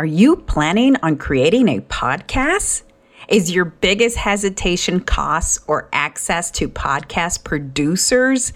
Are 0.00 0.06
you 0.06 0.36
planning 0.36 0.94
on 1.02 1.16
creating 1.16 1.68
a 1.68 1.80
podcast? 1.80 2.82
Is 3.28 3.50
your 3.50 3.64
biggest 3.64 4.16
hesitation 4.16 5.00
costs 5.00 5.58
or 5.66 5.88
access 5.92 6.52
to 6.52 6.68
podcast 6.68 7.42
producers? 7.42 8.52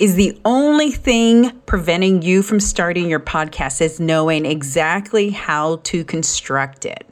Is 0.00 0.16
the 0.16 0.36
only 0.44 0.90
thing 0.90 1.52
preventing 1.66 2.22
you 2.22 2.42
from 2.42 2.58
starting 2.58 3.08
your 3.08 3.20
podcast 3.20 3.80
is 3.80 4.00
knowing 4.00 4.44
exactly 4.44 5.30
how 5.30 5.76
to 5.84 6.04
construct 6.04 6.84
it? 6.84 7.06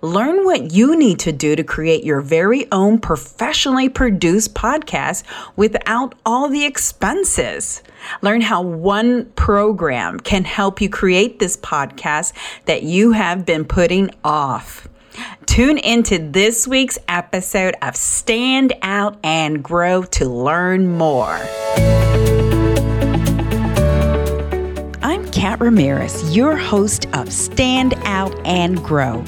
Learn 0.00 0.44
what 0.44 0.72
you 0.72 0.96
need 0.96 1.18
to 1.20 1.32
do 1.32 1.56
to 1.56 1.64
create 1.64 2.04
your 2.04 2.20
very 2.20 2.70
own 2.72 2.98
professionally 2.98 3.88
produced 3.88 4.54
podcast 4.54 5.24
without 5.56 6.14
all 6.24 6.48
the 6.48 6.64
expenses. 6.64 7.82
Learn 8.22 8.40
how 8.40 8.62
one 8.62 9.26
program 9.32 10.20
can 10.20 10.44
help 10.44 10.80
you 10.80 10.88
create 10.88 11.38
this 11.38 11.56
podcast 11.56 12.32
that 12.66 12.82
you 12.82 13.12
have 13.12 13.44
been 13.44 13.64
putting 13.64 14.10
off. 14.24 14.88
Tune 15.46 15.78
into 15.78 16.18
this 16.18 16.68
week's 16.68 16.98
episode 17.08 17.74
of 17.82 17.96
Stand 17.96 18.72
Out 18.82 19.18
and 19.24 19.62
Grow 19.64 20.02
to 20.04 20.26
learn 20.26 20.96
more. 20.96 21.38
Kat 25.32 25.60
Ramirez, 25.60 26.36
your 26.36 26.56
host 26.56 27.06
of 27.14 27.32
Stand 27.32 27.94
Out 28.04 28.34
and 28.46 28.82
Grow. 28.82 29.24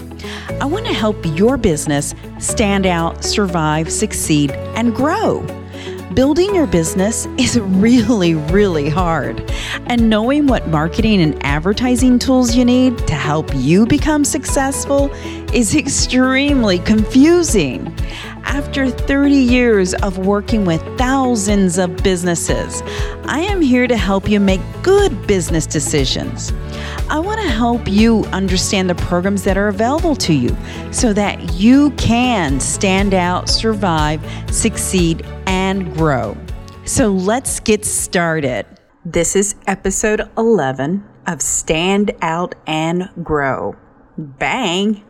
I 0.60 0.64
want 0.64 0.86
to 0.86 0.92
help 0.92 1.16
your 1.36 1.56
business 1.56 2.14
stand 2.38 2.86
out, 2.86 3.24
survive, 3.24 3.90
succeed, 3.90 4.50
and 4.50 4.94
grow. 4.94 5.46
Building 6.14 6.54
your 6.54 6.66
business 6.66 7.26
is 7.38 7.58
really, 7.60 8.34
really 8.34 8.88
hard. 8.88 9.48
And 9.86 10.10
knowing 10.10 10.48
what 10.48 10.66
marketing 10.68 11.22
and 11.22 11.40
advertising 11.44 12.18
tools 12.18 12.56
you 12.56 12.64
need 12.64 12.98
to 13.06 13.14
help 13.14 13.48
you 13.54 13.86
become 13.86 14.24
successful 14.24 15.12
is 15.54 15.74
extremely 15.76 16.80
confusing. 16.80 17.96
After 18.44 18.90
30 18.90 19.34
years 19.34 19.94
of 19.94 20.18
working 20.18 20.64
with 20.64 20.82
thousands 20.98 21.78
of 21.78 21.96
businesses, 21.98 22.82
I 23.24 23.40
am 23.40 23.60
here 23.60 23.86
to 23.86 23.96
help 23.96 24.28
you 24.28 24.40
make 24.40 24.60
good 24.82 25.26
business 25.26 25.66
decisions. 25.66 26.52
I 27.08 27.18
want 27.18 27.40
to 27.40 27.48
help 27.48 27.88
you 27.88 28.24
understand 28.26 28.88
the 28.88 28.94
programs 28.94 29.44
that 29.44 29.56
are 29.56 29.68
available 29.68 30.14
to 30.16 30.32
you 30.32 30.56
so 30.92 31.12
that 31.12 31.54
you 31.54 31.90
can 31.92 32.60
stand 32.60 33.14
out, 33.14 33.48
survive, 33.48 34.20
succeed, 34.50 35.24
and 35.46 35.92
grow. 35.94 36.36
So 36.84 37.08
let's 37.08 37.60
get 37.60 37.84
started. 37.84 38.66
This 39.04 39.36
is 39.36 39.54
episode 39.66 40.28
11 40.36 41.04
of 41.26 41.40
Stand 41.40 42.12
Out 42.22 42.54
and 42.66 43.08
Grow. 43.22 43.76
Bang! 44.18 45.04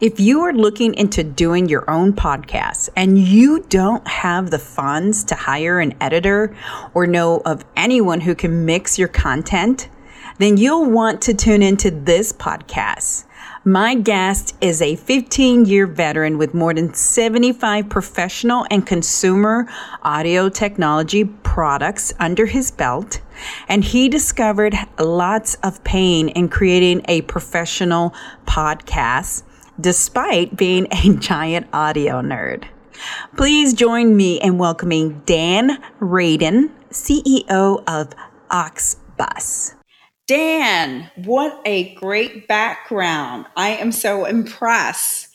If 0.00 0.20
you 0.20 0.42
are 0.42 0.52
looking 0.52 0.94
into 0.94 1.24
doing 1.24 1.68
your 1.68 1.90
own 1.90 2.12
podcast 2.12 2.88
and 2.94 3.18
you 3.18 3.64
don't 3.68 4.06
have 4.06 4.52
the 4.52 4.58
funds 4.60 5.24
to 5.24 5.34
hire 5.34 5.80
an 5.80 5.96
editor 6.00 6.56
or 6.94 7.08
know 7.08 7.42
of 7.44 7.64
anyone 7.76 8.20
who 8.20 8.36
can 8.36 8.64
mix 8.64 8.96
your 8.96 9.08
content, 9.08 9.88
then 10.38 10.56
you'll 10.56 10.88
want 10.88 11.20
to 11.22 11.34
tune 11.34 11.62
into 11.62 11.90
this 11.90 12.32
podcast. 12.32 13.24
My 13.64 13.96
guest 13.96 14.54
is 14.60 14.80
a 14.80 14.94
15 14.94 15.66
year 15.66 15.88
veteran 15.88 16.38
with 16.38 16.54
more 16.54 16.72
than 16.72 16.94
75 16.94 17.88
professional 17.88 18.66
and 18.70 18.86
consumer 18.86 19.68
audio 20.04 20.48
technology 20.48 21.24
products 21.24 22.14
under 22.20 22.46
his 22.46 22.70
belt. 22.70 23.20
And 23.68 23.82
he 23.82 24.08
discovered 24.08 24.76
lots 24.96 25.56
of 25.56 25.82
pain 25.82 26.28
in 26.28 26.50
creating 26.50 27.02
a 27.08 27.22
professional 27.22 28.14
podcast 28.46 29.42
despite 29.80 30.56
being 30.56 30.86
a 30.92 31.14
giant 31.18 31.66
audio 31.72 32.20
nerd. 32.20 32.64
Please 33.36 33.74
join 33.74 34.16
me 34.16 34.40
in 34.40 34.58
welcoming 34.58 35.22
Dan 35.24 35.82
Radin, 36.00 36.70
CEO 36.90 37.82
of 37.86 38.12
Auxbus. 38.50 39.74
Dan, 40.26 41.10
what 41.24 41.60
a 41.64 41.94
great 41.94 42.48
background. 42.48 43.46
I 43.56 43.70
am 43.70 43.92
so 43.92 44.24
impressed. 44.24 45.28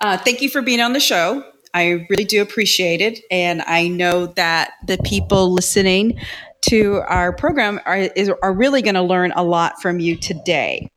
Uh, 0.00 0.16
thank 0.16 0.40
you 0.40 0.48
for 0.48 0.62
being 0.62 0.80
on 0.80 0.92
the 0.92 1.00
show. 1.00 1.44
I 1.74 2.06
really 2.08 2.24
do 2.24 2.40
appreciate 2.40 3.00
it. 3.00 3.20
And 3.30 3.62
I 3.62 3.88
know 3.88 4.26
that 4.28 4.72
the 4.86 4.98
people 5.04 5.52
listening 5.52 6.18
to 6.62 7.02
our 7.06 7.34
program 7.34 7.80
are, 7.84 7.98
is, 7.98 8.30
are 8.42 8.52
really 8.52 8.80
going 8.80 8.94
to 8.94 9.02
learn 9.02 9.32
a 9.32 9.42
lot 9.42 9.82
from 9.82 10.00
you 10.00 10.16
today. 10.16 10.88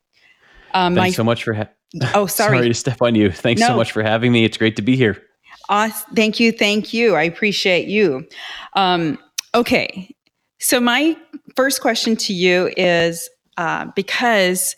Um, 0.74 0.96
Thanks 0.96 1.14
my, 1.14 1.18
so 1.18 1.24
much 1.24 1.44
for 1.44 1.54
ha- 1.54 1.70
Oh, 2.14 2.26
sorry. 2.28 2.58
sorry 2.58 2.68
to 2.68 2.74
step 2.74 3.02
on 3.02 3.16
you. 3.16 3.32
Thanks 3.32 3.62
no. 3.62 3.68
so 3.68 3.76
much 3.76 3.92
for 3.92 4.04
having 4.04 4.32
me. 4.32 4.46
It's 4.46 4.58
great 4.58 4.76
to 4.78 4.82
be 4.82 4.96
here. 4.96 5.22
Uh, 5.70 5.90
thank 6.16 6.40
you. 6.40 6.52
Thank 6.52 6.94
you. 6.94 7.16
I 7.16 7.24
appreciate 7.24 7.88
you. 7.88 8.28
Um, 8.74 9.18
okay. 9.54 10.14
So, 10.60 10.80
my 10.80 11.18
first 11.56 11.82
question 11.82 12.16
to 12.16 12.34
you 12.34 12.72
is 12.78 13.30
uh, 13.58 13.88
because 13.96 14.76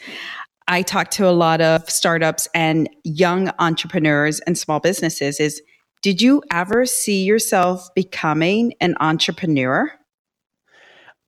I 0.68 0.81
talk 0.81 1.09
to 1.12 1.28
a 1.28 1.31
lot 1.31 1.62
of 1.62 1.90
startups 1.90 2.47
and 2.53 2.90
young 3.03 3.52
entrepreneurs 3.59 4.40
and 4.41 4.58
small 4.58 4.80
businesses, 4.80 5.40
is 5.40 5.62
did 6.02 6.22
you 6.22 6.41
ever 6.52 6.86
see 6.86 7.24
yourself 7.24 7.90
becoming 7.96 8.74
an 8.80 8.96
entrepreneur? 9.00 9.91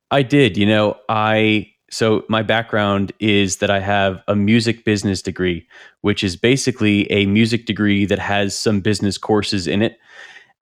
I 0.09 0.24
did. 0.24 0.58
You 0.58 0.66
know, 0.66 0.98
I 1.09 1.70
so, 1.91 2.24
my 2.29 2.41
background 2.41 3.12
is 3.19 3.57
that 3.57 3.69
I 3.69 3.81
have 3.81 4.24
a 4.29 4.35
music 4.35 4.85
business 4.85 5.22
degree, 5.22 5.68
which 6.00 6.24
is 6.24 6.38
basically 6.38 7.12
a 7.12 7.25
music 7.25 7.66
degree 7.66 8.06
that 8.06 8.18
has 8.18 8.57
some 8.57 8.79
business 8.79 9.18
courses 9.18 9.68
in 9.68 9.81
it. 9.81 10.00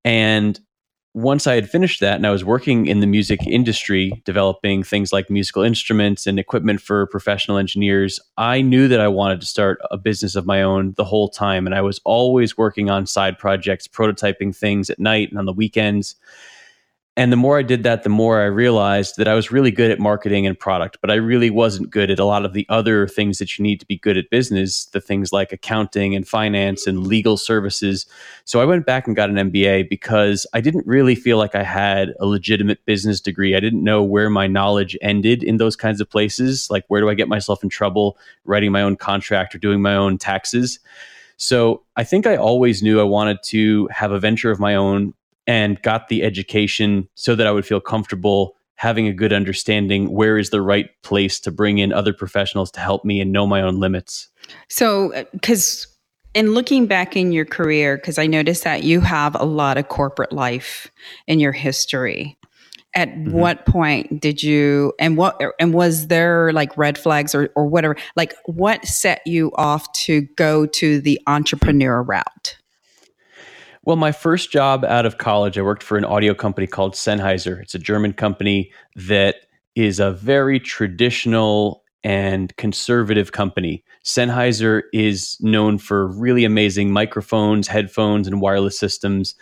And 0.04 0.60
once 1.14 1.46
I 1.46 1.54
had 1.54 1.70
finished 1.70 2.00
that 2.00 2.16
and 2.16 2.26
I 2.26 2.32
was 2.32 2.44
working 2.44 2.88
in 2.88 3.00
the 3.00 3.08
music 3.08 3.46
industry, 3.46 4.12
developing 4.26 4.82
things 4.82 5.14
like 5.14 5.30
musical 5.30 5.62
instruments 5.62 6.26
and 6.26 6.40
equipment 6.40 6.82
for 6.82 7.06
professional 7.06 7.58
engineers, 7.58 8.20
I 8.38 8.62
knew 8.62 8.88
that 8.88 9.00
I 9.00 9.08
wanted 9.08 9.40
to 9.42 9.48
start 9.48 9.80
a 9.92 9.98
business 9.98 10.36
of 10.36 10.48
my 10.48 10.64
own 10.64 10.94
the 10.98 11.04
whole 11.04 11.30
time. 11.30 11.68
And 11.68 11.76
I 11.76 11.82
was 11.82 12.00
always 12.06 12.58
working 12.58 12.90
on 12.90 13.06
side 13.06 13.38
projects, 13.38 13.88
prototyping 13.88 14.56
things 14.56 14.90
at 14.90 15.00
night 15.00 15.30
and 15.30 15.38
on 15.38 15.46
the 15.46 15.54
weekends. 15.54 16.16
And 17.18 17.34
the 17.34 17.38
more 17.38 17.60
I 17.60 17.64
did 17.64 17.84
that, 17.84 18.04
the 18.04 18.10
more 18.10 18.40
I 18.40 18.46
realized 18.46 19.18
that 19.18 19.28
I 19.28 19.34
was 19.34 19.52
really 19.52 19.72
good 19.72 19.92
at 19.92 20.00
marketing 20.00 20.48
and 20.48 20.58
product, 20.58 21.00
but 21.02 21.12
I 21.12 21.16
really 21.16 21.50
wasn't 21.50 21.90
good 21.90 22.10
at 22.10 22.20
a 22.20 22.24
lot 22.24 22.46
of 22.46 22.54
the 22.54 22.66
other 22.70 23.08
things 23.08 23.40
that 23.40 23.58
you 23.58 23.64
need 23.64 23.82
to 23.82 23.86
be 23.86 23.98
good 23.98 24.16
at 24.16 24.30
business, 24.30 24.86
the 24.86 25.02
things 25.02 25.34
like 25.34 25.52
accounting 25.52 26.16
and 26.16 26.26
finance 26.26 26.88
and 26.88 27.06
legal 27.06 27.36
services. 27.36 28.06
So 28.46 28.62
I 28.62 28.66
went 28.66 28.86
back 28.86 29.06
and 29.06 29.18
got 29.18 29.30
an 29.30 29.36
MBA 29.36 29.90
because 29.90 30.48
I 30.54 30.62
didn't 30.62 30.88
really 30.88 31.16
feel 31.16 31.38
like 31.38 31.56
I 31.56 31.64
had 31.64 32.14
a 32.22 32.26
legitimate 32.26 32.86
business 32.86 33.20
degree. 33.20 33.54
I 33.54 33.60
didn't 33.60 33.84
know 33.84 34.02
where 34.02 34.30
my 34.30 34.48
knowledge 34.48 34.98
ended 35.02 35.44
in 35.44 35.58
those 35.58 35.76
kinds 35.76 36.00
of 36.00 36.10
places. 36.10 36.70
Like, 36.70 36.86
where 36.88 37.02
do 37.02 37.10
I 37.10 37.16
get 37.16 37.28
myself 37.28 37.64
in 37.64 37.70
trouble 37.70 38.18
writing 38.46 38.72
my 38.72 38.82
own 38.82 38.96
contract 38.96 39.54
or 39.54 39.58
doing 39.58 39.82
my 39.82 39.96
own 39.96 40.20
taxes? 40.20 40.80
So 41.36 41.84
I 41.96 42.04
think 42.04 42.28
I 42.28 42.36
always 42.36 42.84
knew 42.84 43.00
I 43.00 43.04
wanted 43.04 43.44
to 43.44 43.88
have 43.88 44.12
a 44.12 44.20
venture 44.20 44.52
of 44.52 44.60
my 44.60 44.76
own, 44.76 45.14
and 45.50 45.82
got 45.82 46.10
the 46.10 46.22
education 46.22 47.10
so 47.16 47.34
that 47.34 47.48
I 47.48 47.52
would 47.52 47.66
feel 47.66 47.80
comfortable 47.80 48.56
having 48.76 49.08
a 49.08 49.14
good 49.14 49.34
understanding 49.34 50.12
where 50.12 50.38
is 50.38 50.52
the 50.52 50.62
right 50.62 50.90
place 51.02 51.40
to 51.40 51.52
bring 51.52 51.80
in 51.80 51.92
other 51.92 52.14
professionals 52.14 52.70
to 52.72 52.80
help 52.80 53.04
me 53.04 53.20
and 53.20 53.32
know 53.32 53.48
my 53.48 53.60
own 53.60 53.80
limits. 53.80 54.30
So, 54.70 55.26
because 55.34 55.88
in 56.36 56.54
looking 56.54 56.86
back 56.86 57.18
in 57.18 57.32
your 57.32 57.46
career, 57.46 57.98
because 57.98 58.20
I 58.20 58.28
noticed 58.28 58.64
that 58.64 58.84
you 58.84 59.02
have 59.02 59.36
a 59.36 59.44
lot 59.44 59.80
of 59.80 59.90
corporate 59.90 60.32
life 60.32 60.92
in 61.26 61.40
your 61.40 61.52
history. 61.52 62.38
At 62.96 63.10
mm-hmm. 63.10 63.32
what 63.32 63.66
point 63.66 64.22
did 64.22 64.42
you 64.42 64.94
and 65.00 65.18
what 65.18 65.40
and 65.60 65.74
was 65.74 66.08
there 66.08 66.52
like 66.54 66.76
red 66.78 66.98
flags 66.98 67.36
or, 67.36 67.50
or 67.56 67.66
whatever? 67.66 67.96
Like 68.16 68.34
what 68.46 68.86
set 68.86 69.22
you 69.26 69.52
off 69.56 69.92
to 69.94 70.22
go 70.38 70.66
to 70.66 71.02
the 71.02 71.20
entrepreneur 71.28 72.02
route? 72.04 72.59
Well, 73.84 73.96
my 73.96 74.12
first 74.12 74.52
job 74.52 74.84
out 74.84 75.06
of 75.06 75.18
college, 75.18 75.58
I 75.58 75.62
worked 75.62 75.84
for 75.84 75.98
an 75.98 76.04
audio 76.04 76.34
company 76.34 76.68
called 76.68 76.96
Sennheiser. 76.96 77.62
It's 77.62 77.76
a 77.76 77.80
German 77.80 78.14
company 78.14 78.72
that 78.96 79.38
is 79.76 80.00
a 80.00 80.12
very 80.12 80.60
traditional 80.60 81.84
and 82.04 82.56
conservative 82.58 83.32
company. 83.32 83.84
Sennheiser 84.04 84.84
is 84.94 85.38
known 85.40 85.78
for 85.78 86.08
really 86.08 86.44
amazing 86.44 86.92
microphones, 86.92 87.68
headphones, 87.68 88.28
and 88.28 88.42
wireless 88.42 88.78
systems. 88.78 89.36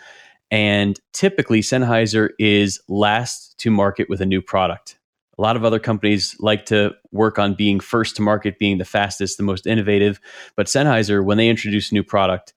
And 0.50 0.98
typically, 1.12 1.60
Sennheiser 1.60 2.30
is 2.38 2.80
last 2.88 3.58
to 3.58 3.70
market 3.70 4.08
with 4.08 4.20
a 4.20 4.26
new 4.26 4.40
product. 4.40 4.98
A 5.36 5.42
lot 5.42 5.56
of 5.56 5.64
other 5.64 5.78
companies 5.78 6.36
like 6.40 6.66
to 6.66 6.92
work 7.12 7.38
on 7.38 7.54
being 7.54 7.80
first 7.80 8.16
to 8.16 8.22
market, 8.22 8.58
being 8.58 8.78
the 8.78 8.84
fastest, 8.84 9.36
the 9.36 9.42
most 9.42 9.66
innovative. 9.66 10.20
But 10.56 10.66
Sennheiser, 10.66 11.24
when 11.24 11.38
they 11.38 11.48
introduce 11.48 11.90
a 11.90 11.94
new 11.94 12.02
product, 12.04 12.54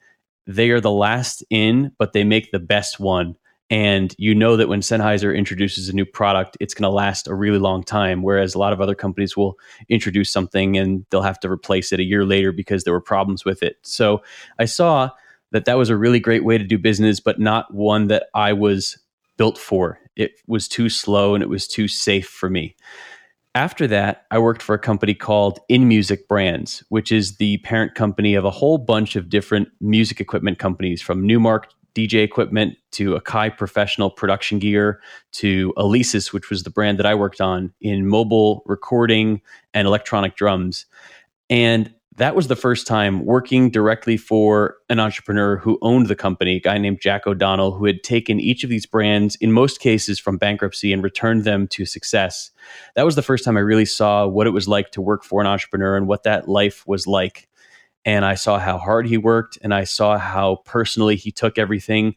they 0.48 0.70
are 0.72 0.82
the 0.82 0.92
last 0.92 1.44
in, 1.50 1.92
but 1.98 2.14
they 2.14 2.24
make 2.24 2.52
the 2.52 2.60
best 2.60 3.00
one. 3.00 3.36
And 3.70 4.14
you 4.18 4.36
know 4.36 4.58
that 4.58 4.68
when 4.68 4.82
Sennheiser 4.82 5.36
introduces 5.36 5.88
a 5.88 5.94
new 5.94 6.06
product, 6.06 6.58
it's 6.60 6.74
going 6.74 6.90
to 6.90 6.94
last 6.94 7.28
a 7.28 7.34
really 7.34 7.58
long 7.58 7.84
time. 7.84 8.22
Whereas 8.22 8.54
a 8.54 8.60
lot 8.60 8.74
of 8.74 8.82
other 8.82 8.96
companies 8.96 9.38
will 9.38 9.58
introduce 9.88 10.30
something 10.30 10.78
and 10.78 11.06
they'll 11.10 11.22
have 11.22 11.40
to 11.40 11.50
replace 11.50 11.94
it 11.94 12.02
a 12.02 12.04
year 12.04 12.26
later 12.26 12.52
because 12.52 12.84
there 12.84 12.94
were 12.94 13.00
problems 13.00 13.46
with 13.46 13.64
it. 13.64 13.78
So 13.84 14.24
I 14.60 14.66
saw 14.66 15.12
that 15.52 15.64
that 15.66 15.78
was 15.78 15.90
a 15.90 15.96
really 15.96 16.20
great 16.20 16.44
way 16.44 16.58
to 16.58 16.66
do 16.66 16.78
business, 16.78 17.22
but 17.22 17.40
not 17.40 17.74
one 17.74 18.08
that 18.08 18.28
I 18.34 18.52
was 18.52 18.98
built 19.38 19.58
for. 19.58 20.00
It 20.18 20.34
was 20.48 20.68
too 20.68 20.90
slow 20.90 21.34
and 21.34 21.42
it 21.42 21.50
was 21.50 21.66
too 21.66 21.88
safe 21.88 22.28
for 22.28 22.50
me. 22.50 22.76
After 23.54 23.86
that, 23.88 24.26
I 24.32 24.40
worked 24.40 24.62
for 24.62 24.74
a 24.74 24.80
company 24.80 25.14
called 25.14 25.60
inMusic 25.70 26.28
Brands, 26.30 26.84
which 26.88 27.12
is 27.12 27.36
the 27.36 27.58
parent 27.58 27.96
company 27.96 28.34
of 28.34 28.46
a 28.46 28.50
whole 28.50 28.78
bunch 28.78 29.18
of 29.18 29.28
different 29.28 29.68
music 29.82 30.22
equipment 30.22 30.58
companies 30.58 31.02
from 31.02 31.24
Numark 31.24 31.66
DJ 31.94 32.24
equipment 32.24 32.78
to 32.92 33.20
Akai 33.20 33.58
professional 33.58 34.10
production 34.10 34.60
gear 34.60 35.02
to 35.34 35.74
Alesis, 35.76 36.32
which 36.32 36.50
was 36.50 36.64
the 36.64 36.70
brand 36.70 36.98
that 37.00 37.06
I 37.06 37.14
worked 37.14 37.42
on 37.42 37.74
in 37.82 38.08
mobile 38.08 38.64
recording 38.66 39.42
and 39.74 39.86
electronic 39.86 40.38
drums. 40.38 40.86
And 41.50 41.94
that 42.18 42.36
was 42.36 42.48
the 42.48 42.58
first 42.58 42.88
time 42.88 43.26
working 43.26 43.70
directly 43.70 44.18
for 44.18 44.76
an 44.90 45.00
entrepreneur 45.00 45.58
who 45.58 45.80
owned 45.82 46.08
the 46.08 46.16
company, 46.16 46.58
a 46.58 46.60
guy 46.60 46.78
named 46.78 47.00
Jack 47.02 47.26
O'Donnell, 47.26 47.72
who 47.72 47.86
had 47.86 48.04
taken 48.04 48.40
each 48.40 48.66
of 48.66 48.70
these 48.70 48.86
brands, 48.86 49.38
in 49.38 49.52
most 49.52 49.80
cases 49.80 50.20
from 50.20 50.38
bankruptcy, 50.38 50.92
and 50.92 51.04
returned 51.04 51.46
them 51.46 51.68
to 51.70 51.86
success. 51.86 52.52
That 52.96 53.06
was 53.06 53.16
the 53.16 53.22
first 53.22 53.46
time 53.46 53.56
I 53.56 53.62
really 53.62 53.86
saw 53.86 54.28
what 54.28 54.46
it 54.46 54.52
was 54.52 54.68
like 54.68 54.92
to 54.92 55.02
work 55.02 55.24
for 55.24 55.40
an 55.40 55.48
entrepreneur 55.48 55.96
and 55.96 56.06
what 56.06 56.24
that 56.24 56.50
life 56.50 56.86
was 56.86 57.08
like. 57.08 57.48
And 58.04 58.26
I 58.26 58.36
saw 58.36 58.60
how 58.60 58.78
hard 58.78 59.08
he 59.08 59.18
worked, 59.18 59.58
and 59.62 59.74
I 59.74 59.86
saw 59.86 60.18
how 60.18 60.58
personally 60.66 61.16
he 61.16 61.32
took 61.32 61.58
everything. 61.58 62.16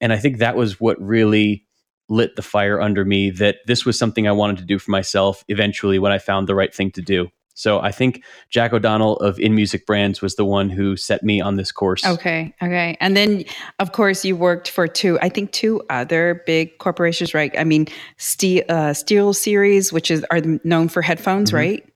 And 0.00 0.12
I 0.12 0.18
think 0.18 0.38
that 0.38 0.56
was 0.56 0.78
what 0.78 1.00
really 1.00 1.66
lit 2.08 2.36
the 2.36 2.42
fire 2.42 2.80
under 2.80 3.04
me 3.04 3.30
that 3.30 3.56
this 3.66 3.84
was 3.84 3.98
something 3.98 4.28
I 4.28 4.32
wanted 4.32 4.58
to 4.58 4.64
do 4.64 4.78
for 4.78 4.90
myself 4.92 5.44
eventually 5.48 5.98
when 5.98 6.12
I 6.12 6.18
found 6.18 6.48
the 6.48 6.54
right 6.54 6.72
thing 6.72 6.92
to 6.92 7.02
do. 7.02 7.30
So 7.54 7.80
I 7.80 7.92
think 7.92 8.22
Jack 8.50 8.72
O'Donnell 8.72 9.16
of 9.16 9.36
inMusic 9.36 9.86
Brands 9.86 10.22
was 10.22 10.36
the 10.36 10.44
one 10.44 10.70
who 10.70 10.96
set 10.96 11.22
me 11.22 11.40
on 11.40 11.56
this 11.56 11.70
course. 11.70 12.04
Okay, 12.04 12.54
okay. 12.62 12.96
And 13.00 13.16
then 13.16 13.44
of 13.78 13.92
course 13.92 14.24
you 14.24 14.36
worked 14.36 14.68
for 14.68 14.88
two, 14.88 15.18
I 15.20 15.28
think 15.28 15.52
two 15.52 15.82
other 15.90 16.42
big 16.46 16.78
corporations, 16.78 17.34
right? 17.34 17.52
I 17.58 17.64
mean, 17.64 17.88
Steel, 18.16 18.64
uh, 18.68 18.92
SteelSeries, 18.92 19.92
which 19.92 20.10
is 20.10 20.24
are 20.30 20.40
known 20.64 20.88
for 20.88 21.02
headphones, 21.02 21.50
mm-hmm. 21.50 21.56
right? 21.56 21.88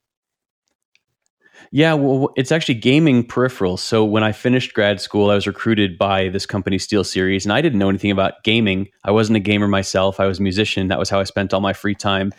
Yeah, 1.72 1.94
well, 1.94 2.30
it's 2.36 2.52
actually 2.52 2.76
gaming 2.76 3.24
peripherals. 3.26 3.80
So 3.80 4.04
when 4.04 4.22
I 4.22 4.32
finished 4.32 4.74
grad 4.74 5.00
school, 5.00 5.30
I 5.30 5.34
was 5.34 5.46
recruited 5.46 5.98
by 5.98 6.28
this 6.28 6.46
company, 6.46 6.78
SteelSeries, 6.78 7.44
and 7.44 7.52
I 7.52 7.60
didn't 7.60 7.78
know 7.78 7.88
anything 7.88 8.10
about 8.10 8.44
gaming. 8.44 8.88
I 9.04 9.10
wasn't 9.10 9.36
a 9.36 9.40
gamer 9.40 9.68
myself. 9.68 10.20
I 10.20 10.26
was 10.26 10.38
a 10.38 10.42
musician. 10.42 10.88
That 10.88 10.98
was 10.98 11.10
how 11.10 11.18
I 11.20 11.24
spent 11.24 11.52
all 11.52 11.60
my 11.60 11.72
free 11.72 11.94
time. 11.94 12.32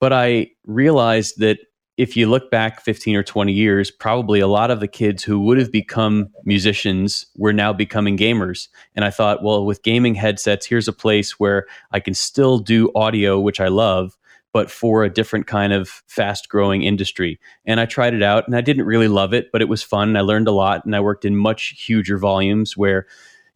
But 0.00 0.12
I 0.12 0.50
realized 0.64 1.38
that 1.38 1.58
if 1.98 2.16
you 2.16 2.28
look 2.28 2.48
back 2.48 2.80
15 2.80 3.16
or 3.16 3.24
20 3.24 3.52
years, 3.52 3.90
probably 3.90 4.38
a 4.38 4.46
lot 4.46 4.70
of 4.70 4.78
the 4.78 4.86
kids 4.86 5.24
who 5.24 5.40
would 5.40 5.58
have 5.58 5.72
become 5.72 6.28
musicians 6.44 7.26
were 7.36 7.52
now 7.52 7.72
becoming 7.72 8.16
gamers. 8.16 8.68
And 8.94 9.04
I 9.04 9.10
thought, 9.10 9.42
well, 9.42 9.66
with 9.66 9.82
gaming 9.82 10.14
headsets, 10.14 10.64
here's 10.64 10.86
a 10.86 10.92
place 10.92 11.40
where 11.40 11.66
I 11.90 11.98
can 11.98 12.14
still 12.14 12.60
do 12.60 12.92
audio, 12.94 13.40
which 13.40 13.60
I 13.60 13.66
love, 13.66 14.16
but 14.52 14.70
for 14.70 15.02
a 15.02 15.12
different 15.12 15.48
kind 15.48 15.72
of 15.72 15.88
fast 16.06 16.48
growing 16.48 16.84
industry. 16.84 17.40
And 17.66 17.80
I 17.80 17.86
tried 17.86 18.14
it 18.14 18.22
out 18.22 18.46
and 18.46 18.54
I 18.54 18.60
didn't 18.60 18.86
really 18.86 19.08
love 19.08 19.34
it, 19.34 19.50
but 19.50 19.60
it 19.60 19.68
was 19.68 19.82
fun. 19.82 20.16
I 20.16 20.20
learned 20.20 20.46
a 20.46 20.52
lot 20.52 20.84
and 20.84 20.94
I 20.94 21.00
worked 21.00 21.24
in 21.24 21.36
much 21.36 21.74
huger 21.84 22.16
volumes 22.16 22.76
where 22.76 23.08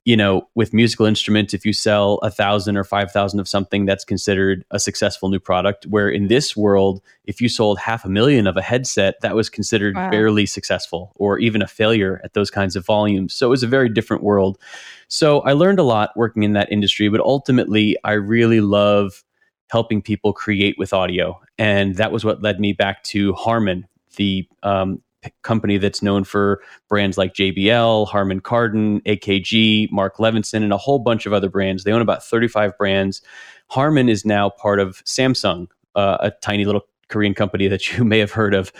you 0.05 0.17
know, 0.17 0.49
with 0.57 0.75
musical 0.75 1.07
instruments, 1.07 1.55
if 1.55 1.65
you 1.65 1.73
sell 1.73 2.15
a 2.23 2.31
thousand 2.31 2.77
or 2.77 2.83
five 2.83 3.13
thousand 3.13 3.39
of 3.39 3.47
something, 3.47 3.87
that's 3.87 4.05
considered 4.05 4.65
a 4.71 4.81
successful 4.81 5.29
new 5.29 5.39
product. 5.39 5.87
Where 5.87 6.09
in 6.09 6.27
this 6.27 6.57
world, 6.57 7.01
if 7.25 7.41
you 7.41 7.49
sold 7.49 7.79
half 7.79 8.05
a 8.05 8.09
million 8.09 8.47
of 8.49 8.57
a 8.57 8.63
headset, 8.63 9.21
that 9.21 9.37
was 9.37 9.49
considered 9.49 9.95
wow. 9.95 10.11
barely 10.11 10.47
successful 10.47 11.13
or 11.15 11.39
even 11.39 11.63
a 11.63 11.69
failure 11.69 12.21
at 12.25 12.35
those 12.35 12.51
kinds 12.51 12.75
of 12.75 12.85
volumes. 12.85 13.33
So 13.33 13.47
it 13.47 13.51
was 13.51 13.63
a 13.63 13.69
very 13.69 13.89
different 13.89 14.25
world. 14.25 14.59
So 15.07 15.41
I 15.41 15.53
learned 15.53 15.79
a 15.79 15.85
lot 15.85 16.11
working 16.17 16.43
in 16.43 16.55
that 16.55 16.73
industry, 16.73 17.09
but 17.09 17.21
ultimately, 17.21 17.97
I 18.03 18.13
really 18.13 18.61
love 18.61 19.23
helping 19.71 20.03
people 20.03 20.33
create 20.33 20.75
with 20.79 20.93
audio. 20.93 21.41
And 21.59 21.95
that 21.97 22.11
was 22.11 22.25
what 22.25 22.43
led 22.43 22.59
me 22.59 22.73
back 22.73 23.05
to 23.05 23.35
Harman, 23.35 23.87
the 24.17 24.49
um, 24.63 25.01
company 25.43 25.79
that's 25.79 26.03
known 26.03 26.25
for 26.25 26.63
brands 26.89 27.19
like 27.19 27.35
JBL, 27.35 28.09
Harman 28.09 28.41
Kardon, 28.41 29.01
AKG, 29.03 29.91
Mark 29.91 30.17
Levinson, 30.17 30.63
and 30.63 30.73
a 30.73 30.79
whole 30.79 30.99
bunch 30.99 31.27
of 31.27 31.33
other 31.33 31.49
brands. 31.49 31.85
They 31.85 31.93
own 31.93 32.03
about 32.03 32.25
35 32.25 32.77
brands. 32.77 33.23
Harman 33.69 34.09
is 34.09 34.25
now 34.25 34.51
part 34.51 34.81
of 34.81 35.03
Samsung, 35.05 35.69
uh, 35.95 36.19
a 36.21 36.31
tiny 36.31 36.65
little 36.65 36.83
Korean 37.09 37.35
company 37.35 37.69
that 37.69 37.93
you 37.97 38.05
may 38.05 38.19
have 38.19 38.33
heard 38.33 38.55
of. 38.55 38.73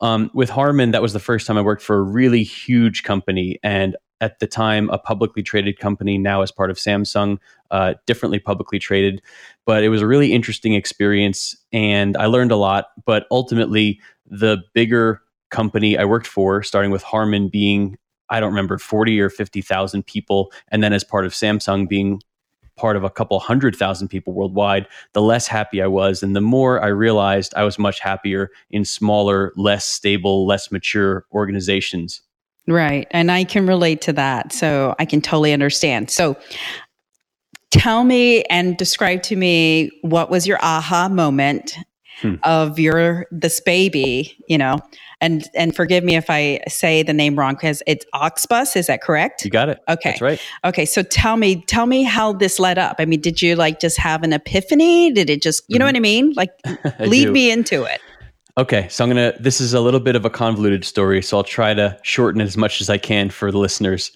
Um, 0.00 0.30
with 0.32 0.48
Harman, 0.48 0.92
that 0.92 1.02
was 1.02 1.12
the 1.12 1.20
first 1.20 1.46
time 1.46 1.58
I 1.58 1.62
worked 1.62 1.82
for 1.82 1.96
a 1.96 2.02
really 2.02 2.42
huge 2.42 3.02
company. 3.02 3.58
And 3.62 3.96
at 4.22 4.38
the 4.38 4.46
time, 4.46 4.90
a 4.90 4.98
publicly 4.98 5.42
traded 5.42 5.78
company, 5.78 6.18
now 6.18 6.42
as 6.42 6.50
part 6.50 6.70
of 6.70 6.76
Samsung, 6.76 7.38
uh, 7.70 7.94
differently 8.06 8.38
publicly 8.38 8.78
traded. 8.78 9.22
But 9.66 9.82
it 9.82 9.88
was 9.88 10.02
a 10.02 10.06
really 10.06 10.32
interesting 10.32 10.74
experience 10.74 11.56
and 11.72 12.16
I 12.16 12.26
learned 12.26 12.52
a 12.52 12.56
lot. 12.56 12.86
But 13.06 13.26
ultimately, 13.30 14.00
the 14.26 14.58
bigger 14.74 15.22
company 15.50 15.98
I 15.98 16.04
worked 16.04 16.26
for, 16.26 16.62
starting 16.62 16.90
with 16.90 17.02
Harman 17.02 17.48
being, 17.48 17.98
I 18.28 18.40
don't 18.40 18.50
remember, 18.50 18.78
40 18.78 19.20
or 19.20 19.30
50,000 19.30 20.06
people. 20.06 20.52
And 20.68 20.82
then 20.82 20.92
as 20.92 21.04
part 21.04 21.24
of 21.24 21.32
Samsung 21.32 21.88
being 21.88 22.20
part 22.80 22.96
of 22.96 23.04
a 23.04 23.10
couple 23.10 23.38
hundred 23.38 23.76
thousand 23.76 24.08
people 24.08 24.32
worldwide, 24.32 24.86
the 25.12 25.20
less 25.20 25.46
happy 25.46 25.82
I 25.82 25.86
was. 25.86 26.22
And 26.22 26.34
the 26.34 26.40
more 26.40 26.82
I 26.82 26.88
realized 26.88 27.52
I 27.54 27.62
was 27.62 27.78
much 27.78 28.00
happier 28.00 28.50
in 28.70 28.86
smaller, 28.86 29.52
less 29.54 29.84
stable, 29.84 30.46
less 30.46 30.72
mature 30.72 31.26
organizations. 31.32 32.22
Right. 32.66 33.06
And 33.10 33.30
I 33.30 33.44
can 33.44 33.66
relate 33.66 34.00
to 34.02 34.12
that. 34.14 34.52
So 34.52 34.94
I 34.98 35.04
can 35.04 35.20
totally 35.20 35.52
understand. 35.52 36.10
So 36.10 36.36
tell 37.70 38.04
me 38.04 38.42
and 38.44 38.76
describe 38.76 39.22
to 39.24 39.36
me 39.36 39.90
what 40.02 40.30
was 40.30 40.46
your 40.46 40.58
aha 40.62 41.08
moment 41.08 41.76
hmm. 42.20 42.36
of 42.44 42.78
your 42.78 43.26
this 43.30 43.60
baby, 43.60 44.36
you 44.48 44.56
know, 44.56 44.78
and 45.20 45.48
and 45.54 45.74
forgive 45.74 46.04
me 46.04 46.16
if 46.16 46.30
I 46.30 46.60
say 46.68 47.02
the 47.02 47.12
name 47.12 47.38
wrong 47.38 47.54
because 47.54 47.82
it's 47.86 48.04
Auxbus. 48.14 48.76
Is 48.76 48.86
that 48.86 49.02
correct? 49.02 49.44
You 49.44 49.50
got 49.50 49.68
it. 49.68 49.78
Okay, 49.88 50.10
that's 50.10 50.20
right. 50.20 50.40
Okay, 50.64 50.84
so 50.84 51.02
tell 51.02 51.36
me, 51.36 51.62
tell 51.66 51.86
me 51.86 52.02
how 52.02 52.32
this 52.32 52.58
led 52.58 52.78
up. 52.78 52.96
I 52.98 53.04
mean, 53.04 53.20
did 53.20 53.42
you 53.42 53.56
like 53.56 53.80
just 53.80 53.98
have 53.98 54.22
an 54.22 54.32
epiphany? 54.32 55.12
Did 55.12 55.30
it 55.30 55.42
just, 55.42 55.64
you 55.68 55.74
mm-hmm. 55.74 55.80
know 55.80 55.86
what 55.86 55.96
I 55.96 56.00
mean? 56.00 56.32
Like, 56.34 56.50
lead 57.00 57.26
do. 57.26 57.32
me 57.32 57.50
into 57.50 57.84
it. 57.84 58.00
Okay, 58.58 58.88
so 58.88 59.04
I'm 59.04 59.10
gonna. 59.10 59.32
This 59.38 59.60
is 59.60 59.74
a 59.74 59.80
little 59.80 60.00
bit 60.00 60.16
of 60.16 60.24
a 60.24 60.30
convoluted 60.30 60.84
story, 60.84 61.22
so 61.22 61.36
I'll 61.36 61.44
try 61.44 61.72
to 61.72 61.98
shorten 62.02 62.40
it 62.40 62.44
as 62.44 62.56
much 62.56 62.80
as 62.80 62.90
I 62.90 62.98
can 62.98 63.30
for 63.30 63.52
the 63.52 63.58
listeners. 63.58 64.10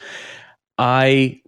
I 0.76 1.40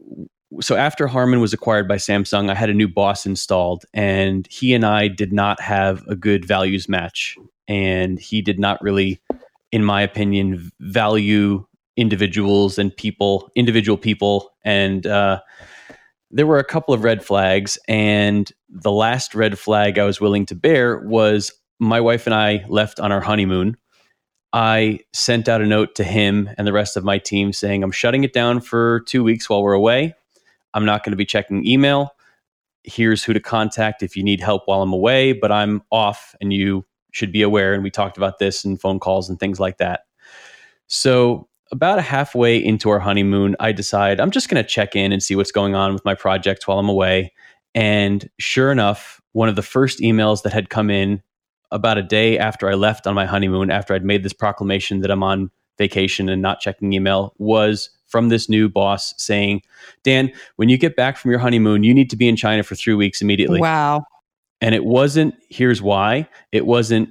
so 0.60 0.76
after 0.76 1.06
Harman 1.06 1.40
was 1.40 1.52
acquired 1.52 1.88
by 1.88 1.96
Samsung, 1.96 2.48
I 2.48 2.54
had 2.54 2.70
a 2.70 2.74
new 2.74 2.88
boss 2.88 3.26
installed, 3.26 3.84
and 3.92 4.46
he 4.50 4.72
and 4.72 4.84
I 4.84 5.08
did 5.08 5.32
not 5.32 5.60
have 5.60 6.06
a 6.06 6.14
good 6.14 6.44
values 6.44 6.88
match, 6.88 7.36
and 7.66 8.18
he 8.20 8.40
did 8.40 8.58
not 8.58 8.80
really 8.80 9.20
in 9.76 9.84
my 9.84 10.00
opinion, 10.00 10.72
value 10.80 11.62
individuals 11.98 12.78
and 12.78 12.96
people, 12.96 13.50
individual 13.54 13.98
people. 13.98 14.54
And 14.64 15.06
uh, 15.06 15.42
there 16.30 16.46
were 16.46 16.58
a 16.58 16.64
couple 16.64 16.94
of 16.94 17.04
red 17.04 17.22
flags. 17.22 17.78
And 17.86 18.50
the 18.70 18.90
last 18.90 19.34
red 19.34 19.58
flag 19.58 19.98
I 19.98 20.04
was 20.04 20.18
willing 20.18 20.46
to 20.46 20.54
bear 20.54 21.00
was 21.00 21.52
my 21.78 22.00
wife 22.00 22.26
and 22.26 22.34
I 22.34 22.64
left 22.68 22.98
on 23.00 23.12
our 23.12 23.20
honeymoon. 23.20 23.76
I 24.54 25.00
sent 25.12 25.46
out 25.46 25.60
a 25.60 25.66
note 25.66 25.94
to 25.96 26.04
him 26.04 26.48
and 26.56 26.66
the 26.66 26.72
rest 26.72 26.96
of 26.96 27.04
my 27.04 27.18
team 27.18 27.52
saying, 27.52 27.82
I'm 27.82 27.92
shutting 27.92 28.24
it 28.24 28.32
down 28.32 28.62
for 28.62 29.00
two 29.00 29.22
weeks 29.22 29.50
while 29.50 29.62
we're 29.62 29.74
away. 29.74 30.14
I'm 30.72 30.86
not 30.86 31.04
going 31.04 31.12
to 31.12 31.18
be 31.18 31.26
checking 31.26 31.66
email. 31.66 32.12
Here's 32.82 33.22
who 33.24 33.34
to 33.34 33.40
contact 33.40 34.02
if 34.02 34.16
you 34.16 34.22
need 34.22 34.40
help 34.40 34.62
while 34.64 34.80
I'm 34.80 34.94
away, 34.94 35.34
but 35.34 35.52
I'm 35.52 35.82
off 35.92 36.34
and 36.40 36.50
you 36.50 36.85
should 37.16 37.32
be 37.32 37.40
aware. 37.40 37.72
And 37.72 37.82
we 37.82 37.90
talked 37.90 38.18
about 38.18 38.38
this 38.38 38.62
in 38.62 38.76
phone 38.76 39.00
calls 39.00 39.30
and 39.30 39.40
things 39.40 39.58
like 39.58 39.78
that. 39.78 40.00
So, 40.86 41.48
about 41.72 42.00
halfway 42.00 42.62
into 42.62 42.90
our 42.90 43.00
honeymoon, 43.00 43.56
I 43.58 43.72
decide 43.72 44.20
I'm 44.20 44.30
just 44.30 44.48
going 44.48 44.62
to 44.62 44.68
check 44.68 44.94
in 44.94 45.10
and 45.10 45.20
see 45.20 45.34
what's 45.34 45.50
going 45.50 45.74
on 45.74 45.94
with 45.94 46.04
my 46.04 46.14
projects 46.14 46.68
while 46.68 46.78
I'm 46.78 46.88
away. 46.88 47.32
And 47.74 48.30
sure 48.38 48.70
enough, 48.70 49.20
one 49.32 49.48
of 49.48 49.56
the 49.56 49.62
first 49.62 49.98
emails 49.98 50.42
that 50.42 50.52
had 50.52 50.70
come 50.70 50.90
in 50.90 51.22
about 51.72 51.98
a 51.98 52.04
day 52.04 52.38
after 52.38 52.70
I 52.70 52.74
left 52.74 53.08
on 53.08 53.14
my 53.14 53.26
honeymoon, 53.26 53.72
after 53.72 53.94
I'd 53.94 54.04
made 54.04 54.22
this 54.22 54.32
proclamation 54.32 55.00
that 55.00 55.10
I'm 55.10 55.24
on 55.24 55.50
vacation 55.76 56.28
and 56.28 56.40
not 56.40 56.60
checking 56.60 56.92
email, 56.92 57.34
was 57.38 57.90
from 58.06 58.28
this 58.28 58.48
new 58.48 58.68
boss 58.68 59.12
saying, 59.16 59.62
Dan, 60.04 60.30
when 60.56 60.68
you 60.68 60.78
get 60.78 60.94
back 60.94 61.16
from 61.16 61.32
your 61.32 61.40
honeymoon, 61.40 61.82
you 61.82 61.92
need 61.92 62.10
to 62.10 62.16
be 62.16 62.28
in 62.28 62.36
China 62.36 62.62
for 62.62 62.76
three 62.76 62.94
weeks 62.94 63.20
immediately. 63.20 63.60
Wow. 63.60 64.04
And 64.60 64.74
it 64.74 64.84
wasn't, 64.84 65.34
here's 65.48 65.82
why. 65.82 66.28
It 66.52 66.66
wasn't, 66.66 67.10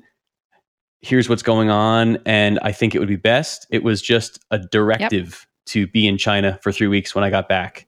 here's 1.02 1.30
what's 1.30 1.44
going 1.44 1.70
on. 1.70 2.18
And 2.26 2.60
I 2.64 2.72
think 2.72 2.96
it 2.96 3.00
would 3.00 3.08
be 3.08 3.16
best. 3.16 3.68
It 3.70 3.84
was 3.84 4.02
just 4.02 4.40
a 4.52 4.58
directive 4.58 5.28
yep. 5.28 5.66
to 5.68 5.88
be 5.88 6.08
in 6.08 6.18
China 6.18 6.60
for 6.64 6.72
three 6.72 6.88
weeks 6.88 7.14
when 7.14 7.24
I 7.24 7.30
got 7.30 7.48
back. 7.48 7.88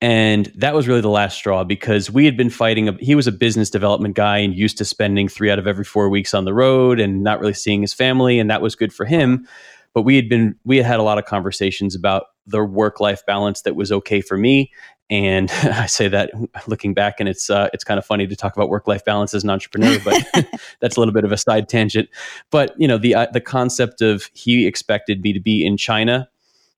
And 0.00 0.50
that 0.56 0.74
was 0.74 0.88
really 0.88 1.00
the 1.00 1.08
last 1.08 1.36
straw 1.36 1.62
because 1.62 2.10
we 2.10 2.24
had 2.24 2.36
been 2.36 2.50
fighting. 2.50 2.98
He 2.98 3.14
was 3.14 3.28
a 3.28 3.32
business 3.32 3.70
development 3.70 4.16
guy 4.16 4.38
and 4.38 4.52
used 4.52 4.76
to 4.78 4.84
spending 4.84 5.28
three 5.28 5.48
out 5.48 5.60
of 5.60 5.68
every 5.68 5.84
four 5.84 6.08
weeks 6.08 6.34
on 6.34 6.44
the 6.44 6.52
road 6.52 6.98
and 6.98 7.22
not 7.22 7.38
really 7.38 7.54
seeing 7.54 7.82
his 7.82 7.94
family. 7.94 8.40
And 8.40 8.50
that 8.50 8.62
was 8.62 8.74
good 8.74 8.92
for 8.92 9.04
him. 9.04 9.46
But 9.94 10.02
we 10.02 10.16
had 10.16 10.28
been, 10.28 10.56
we 10.64 10.78
had 10.78 10.86
had 10.86 11.00
a 11.00 11.02
lot 11.02 11.18
of 11.18 11.24
conversations 11.24 11.94
about 11.94 12.24
the 12.46 12.64
work 12.64 13.00
life 13.00 13.24
balance 13.26 13.62
that 13.62 13.76
was 13.76 13.92
okay 13.92 14.20
for 14.20 14.36
me. 14.36 14.72
And 15.10 15.50
I 15.62 15.86
say 15.86 16.08
that 16.08 16.30
looking 16.66 16.94
back, 16.94 17.20
and 17.20 17.28
it's 17.28 17.50
uh, 17.50 17.68
it's 17.72 17.84
kind 17.84 17.98
of 17.98 18.06
funny 18.06 18.26
to 18.26 18.36
talk 18.36 18.56
about 18.56 18.68
work 18.68 18.88
life 18.88 19.04
balance 19.04 19.34
as 19.34 19.44
an 19.44 19.50
entrepreneur, 19.50 19.98
but 20.04 20.24
that's 20.80 20.96
a 20.96 21.00
little 21.00 21.14
bit 21.14 21.24
of 21.24 21.32
a 21.32 21.36
side 21.36 21.68
tangent. 21.68 22.08
But 22.50 22.74
you 22.78 22.88
know, 22.88 22.98
the 22.98 23.14
uh, 23.14 23.26
the 23.32 23.40
concept 23.40 24.00
of 24.00 24.30
he 24.32 24.66
expected 24.66 25.22
me 25.22 25.32
to 25.32 25.40
be 25.40 25.64
in 25.64 25.76
China 25.76 26.28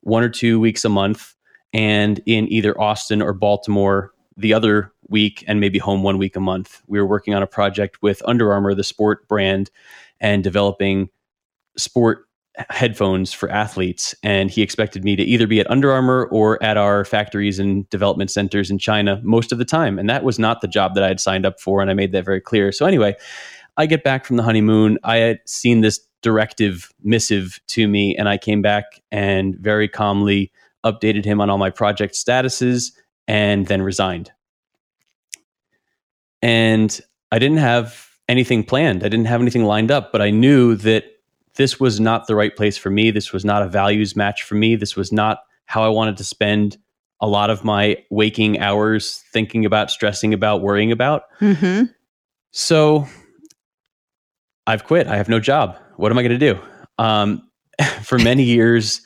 one 0.01 0.23
or 0.23 0.29
two 0.29 0.61
weeks 0.61 0.85
a 0.85 0.89
month 0.89 1.35
and 1.73 2.21
in 2.27 2.51
either 2.53 2.79
Austin 2.81 3.23
or 3.23 3.33
Baltimore 3.33 4.13
the 4.37 4.53
other 4.53 4.93
week 5.09 5.45
and 5.47 5.61
maybe 5.61 5.79
home 5.79 6.03
one 6.03 6.19
week 6.19 6.37
a 6.37 6.41
month. 6.41 6.83
We 6.87 6.99
were 6.99 7.07
working 7.07 7.35
on 7.35 7.43
a 7.43 7.47
project 7.47 8.03
with 8.03 8.23
Under 8.27 8.53
Armour, 8.53 8.75
the 8.75 8.85
sport 8.85 9.29
brand, 9.29 9.71
and 10.21 10.43
developing 10.43 11.09
sport 11.77 12.27
headphones 12.71 13.33
for 13.33 13.51
athletes. 13.51 14.15
And 14.23 14.51
he 14.51 14.63
expected 14.63 15.05
me 15.05 15.17
to 15.17 15.23
either 15.23 15.47
be 15.47 15.61
at 15.61 15.71
Under 15.71 15.91
Armour 15.91 16.27
or 16.27 16.63
at 16.63 16.77
our 16.77 17.05
factories 17.05 17.59
and 17.59 17.89
development 17.91 18.31
centers 18.31 18.71
in 18.71 18.79
China 18.79 19.21
most 19.25 19.53
of 19.53 19.59
the 19.59 19.65
time. 19.65 19.99
And 19.99 20.09
that 20.09 20.25
was 20.25 20.39
not 20.39 20.61
the 20.61 20.69
job 20.69 20.95
that 20.95 21.03
I 21.03 21.09
had 21.09 21.21
signed 21.21 21.47
up 21.47 21.61
for. 21.61 21.81
And 21.81 21.91
I 21.91 21.95
made 21.95 22.13
that 22.13 22.25
very 22.25 22.41
clear. 22.41 22.71
So, 22.73 22.87
anyway, 22.87 23.17
I 23.77 23.87
get 23.87 24.05
back 24.05 24.25
from 24.25 24.37
the 24.37 24.43
honeymoon. 24.43 24.99
I 25.03 25.17
had 25.17 25.41
seen 25.47 25.81
this 25.81 26.01
directive 26.23 26.91
missive 27.03 27.61
to 27.69 27.87
me, 27.87 28.17
and 28.17 28.29
I 28.29 28.39
came 28.39 28.63
back 28.63 29.03
and 29.11 29.57
very 29.59 29.89
calmly 29.89 30.53
updated 30.85 31.25
him 31.25 31.41
on 31.41 31.51
all 31.51 31.59
my 31.59 31.71
project 31.71 32.15
statuses, 32.15 32.93
and 33.27 33.67
then 33.67 33.83
resigned. 33.83 34.31
And 36.43 37.01
I 37.33 37.39
didn't 37.39 37.59
have 37.59 38.09
anything 38.29 38.65
planned. 38.65 39.03
I 39.03 39.09
didn't 39.09 39.27
have 39.27 39.41
anything 39.41 39.65
lined 39.65 39.91
up, 39.91 40.13
but 40.13 40.23
I 40.23 40.31
knew 40.31 40.77
that 40.77 41.05
this 41.57 41.79
was 41.79 42.01
not 42.01 42.27
the 42.27 42.35
right 42.35 42.55
place 42.55 42.77
for 42.77 42.91
me. 42.91 43.11
This 43.11 43.33
was 43.33 43.45
not 43.45 43.63
a 43.63 43.69
values 43.69 44.17
match 44.17 44.43
for 44.43 44.55
me. 44.55 44.77
This 44.77 44.97
was 44.97 45.13
not 45.13 45.39
how 45.67 45.83
I 45.83 45.89
wanted 45.89 46.17
to 46.19 46.25
spend 46.25 46.77
a 47.21 47.29
lot 47.29 47.51
of 47.51 47.65
my 47.65 47.97
waking 48.11 48.59
hours 48.59 49.23
thinking 49.33 49.65
about, 49.65 49.91
stressing 49.91 50.35
about, 50.35 50.63
worrying 50.63 50.93
about. 50.93 51.23
Mm-hmm. 51.41 51.85
So 52.51 53.07
I've 54.67 54.85
quit. 54.85 55.07
I 55.07 55.17
have 55.17 55.29
no 55.29 55.41
job. 55.41 55.79
What 55.97 56.11
am 56.11 56.19
I 56.19 56.23
going 56.23 56.39
to 56.39 56.55
do? 56.55 56.61
Um, 56.99 57.49
for 58.03 58.19
many 58.19 58.43
years, 58.43 59.03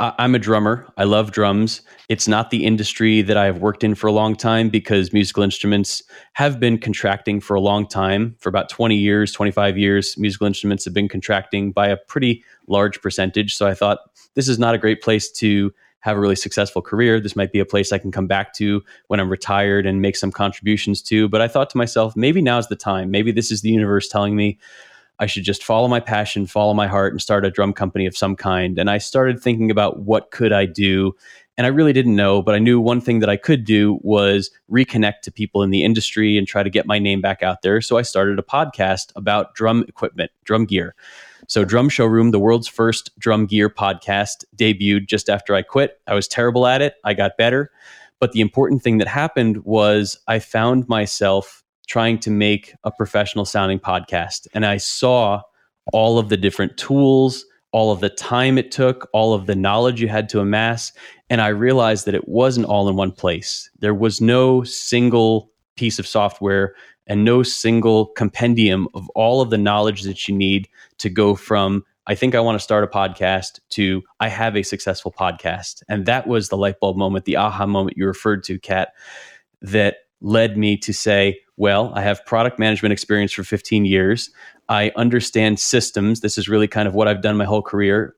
I'm 0.00 0.34
a 0.34 0.38
drummer. 0.38 0.90
I 0.96 1.04
love 1.04 1.30
drums. 1.30 1.82
It's 2.08 2.26
not 2.26 2.48
the 2.48 2.64
industry 2.64 3.20
that 3.20 3.36
I've 3.36 3.58
worked 3.58 3.84
in 3.84 3.94
for 3.94 4.06
a 4.06 4.12
long 4.12 4.34
time 4.34 4.70
because 4.70 5.12
musical 5.12 5.42
instruments 5.42 6.02
have 6.32 6.58
been 6.58 6.78
contracting 6.78 7.38
for 7.38 7.54
a 7.54 7.60
long 7.60 7.86
time. 7.86 8.34
For 8.38 8.48
about 8.48 8.70
20 8.70 8.96
years, 8.96 9.30
25 9.30 9.76
years, 9.76 10.16
musical 10.16 10.46
instruments 10.46 10.86
have 10.86 10.94
been 10.94 11.08
contracting 11.08 11.70
by 11.70 11.88
a 11.88 11.98
pretty 11.98 12.42
large 12.66 13.02
percentage. 13.02 13.54
So 13.54 13.66
I 13.66 13.74
thought 13.74 13.98
this 14.34 14.48
is 14.48 14.58
not 14.58 14.74
a 14.74 14.78
great 14.78 15.02
place 15.02 15.30
to 15.32 15.70
have 16.00 16.16
a 16.16 16.20
really 16.20 16.36
successful 16.36 16.80
career. 16.80 17.20
This 17.20 17.36
might 17.36 17.52
be 17.52 17.60
a 17.60 17.66
place 17.66 17.92
I 17.92 17.98
can 17.98 18.10
come 18.10 18.26
back 18.26 18.54
to 18.54 18.82
when 19.08 19.20
I'm 19.20 19.28
retired 19.28 19.84
and 19.84 20.00
make 20.00 20.16
some 20.16 20.32
contributions 20.32 21.02
to. 21.02 21.28
But 21.28 21.42
I 21.42 21.48
thought 21.48 21.68
to 21.70 21.76
myself, 21.76 22.16
maybe 22.16 22.40
now's 22.40 22.68
the 22.68 22.76
time. 22.76 23.10
Maybe 23.10 23.32
this 23.32 23.50
is 23.50 23.60
the 23.60 23.68
universe 23.68 24.08
telling 24.08 24.34
me 24.34 24.58
I 25.20 25.26
should 25.26 25.44
just 25.44 25.62
follow 25.62 25.86
my 25.86 26.00
passion, 26.00 26.46
follow 26.46 26.74
my 26.74 26.86
heart, 26.86 27.12
and 27.12 27.20
start 27.20 27.44
a 27.44 27.50
drum 27.50 27.72
company 27.74 28.06
of 28.06 28.16
some 28.16 28.34
kind. 28.34 28.78
And 28.78 28.90
I 28.90 28.98
started 28.98 29.40
thinking 29.40 29.70
about 29.70 30.00
what 30.00 30.30
could 30.30 30.52
I 30.52 30.64
do. 30.64 31.14
And 31.58 31.66
I 31.66 31.68
really 31.68 31.92
didn't 31.92 32.16
know, 32.16 32.40
but 32.40 32.54
I 32.54 32.58
knew 32.58 32.80
one 32.80 33.02
thing 33.02 33.20
that 33.20 33.28
I 33.28 33.36
could 33.36 33.64
do 33.64 33.98
was 34.02 34.50
reconnect 34.72 35.20
to 35.24 35.30
people 35.30 35.62
in 35.62 35.68
the 35.68 35.84
industry 35.84 36.38
and 36.38 36.48
try 36.48 36.62
to 36.62 36.70
get 36.70 36.86
my 36.86 36.98
name 36.98 37.20
back 37.20 37.42
out 37.42 37.60
there. 37.60 37.82
So 37.82 37.98
I 37.98 38.02
started 38.02 38.38
a 38.38 38.42
podcast 38.42 39.12
about 39.14 39.54
drum 39.54 39.84
equipment, 39.86 40.30
drum 40.44 40.64
gear. 40.64 40.94
So, 41.48 41.64
Drum 41.64 41.88
Showroom, 41.88 42.30
the 42.30 42.38
world's 42.38 42.68
first 42.68 43.10
drum 43.18 43.44
gear 43.46 43.68
podcast, 43.68 44.44
debuted 44.56 45.08
just 45.08 45.28
after 45.28 45.52
I 45.52 45.62
quit. 45.62 46.00
I 46.06 46.14
was 46.14 46.28
terrible 46.28 46.66
at 46.66 46.80
it. 46.80 46.94
I 47.02 47.12
got 47.12 47.36
better. 47.36 47.72
But 48.20 48.32
the 48.32 48.40
important 48.40 48.84
thing 48.84 48.98
that 48.98 49.08
happened 49.08 49.64
was 49.64 50.16
I 50.28 50.38
found 50.38 50.88
myself 50.88 51.64
trying 51.90 52.16
to 52.20 52.30
make 52.30 52.72
a 52.84 52.90
professional 52.92 53.44
sounding 53.44 53.80
podcast. 53.80 54.46
And 54.54 54.64
I 54.64 54.76
saw 54.76 55.42
all 55.92 56.18
of 56.18 56.28
the 56.28 56.36
different 56.36 56.76
tools, 56.76 57.44
all 57.72 57.90
of 57.90 57.98
the 57.98 58.08
time 58.08 58.58
it 58.58 58.70
took, 58.70 59.10
all 59.12 59.34
of 59.34 59.46
the 59.46 59.56
knowledge 59.56 60.00
you 60.00 60.06
had 60.06 60.28
to 60.28 60.38
amass. 60.38 60.92
And 61.30 61.40
I 61.40 61.48
realized 61.48 62.06
that 62.06 62.14
it 62.14 62.28
wasn't 62.28 62.66
all 62.66 62.88
in 62.88 62.94
one 62.94 63.10
place. 63.10 63.68
There 63.80 63.92
was 63.92 64.20
no 64.20 64.62
single 64.62 65.50
piece 65.74 65.98
of 65.98 66.06
software 66.06 66.74
and 67.08 67.24
no 67.24 67.42
single 67.42 68.06
compendium 68.06 68.86
of 68.94 69.08
all 69.16 69.40
of 69.40 69.50
the 69.50 69.58
knowledge 69.58 70.02
that 70.02 70.28
you 70.28 70.36
need 70.36 70.68
to 70.98 71.10
go 71.10 71.34
from 71.34 71.84
I 72.06 72.14
think 72.14 72.34
I 72.34 72.40
want 72.40 72.56
to 72.56 72.64
start 72.64 72.82
a 72.82 72.88
podcast 72.88 73.60
to 73.70 74.02
I 74.18 74.28
have 74.28 74.56
a 74.56 74.64
successful 74.64 75.12
podcast. 75.12 75.82
And 75.88 76.06
that 76.06 76.26
was 76.26 76.48
the 76.48 76.56
light 76.56 76.80
bulb 76.80 76.96
moment, 76.96 77.24
the 77.24 77.36
aha 77.36 77.66
moment 77.66 77.96
you 77.96 78.04
referred 78.04 78.42
to, 78.44 78.58
Kat, 78.58 78.94
that 79.62 79.98
led 80.20 80.56
me 80.56 80.76
to 80.78 80.92
say, 80.92 81.40
well, 81.56 81.92
I 81.94 82.02
have 82.02 82.24
product 82.24 82.58
management 82.58 82.92
experience 82.92 83.32
for 83.32 83.44
15 83.44 83.84
years. 83.84 84.30
I 84.68 84.92
understand 84.96 85.58
systems. 85.58 86.20
This 86.20 86.38
is 86.38 86.48
really 86.48 86.68
kind 86.68 86.86
of 86.86 86.94
what 86.94 87.08
I've 87.08 87.22
done 87.22 87.36
my 87.36 87.44
whole 87.44 87.62
career. 87.62 88.14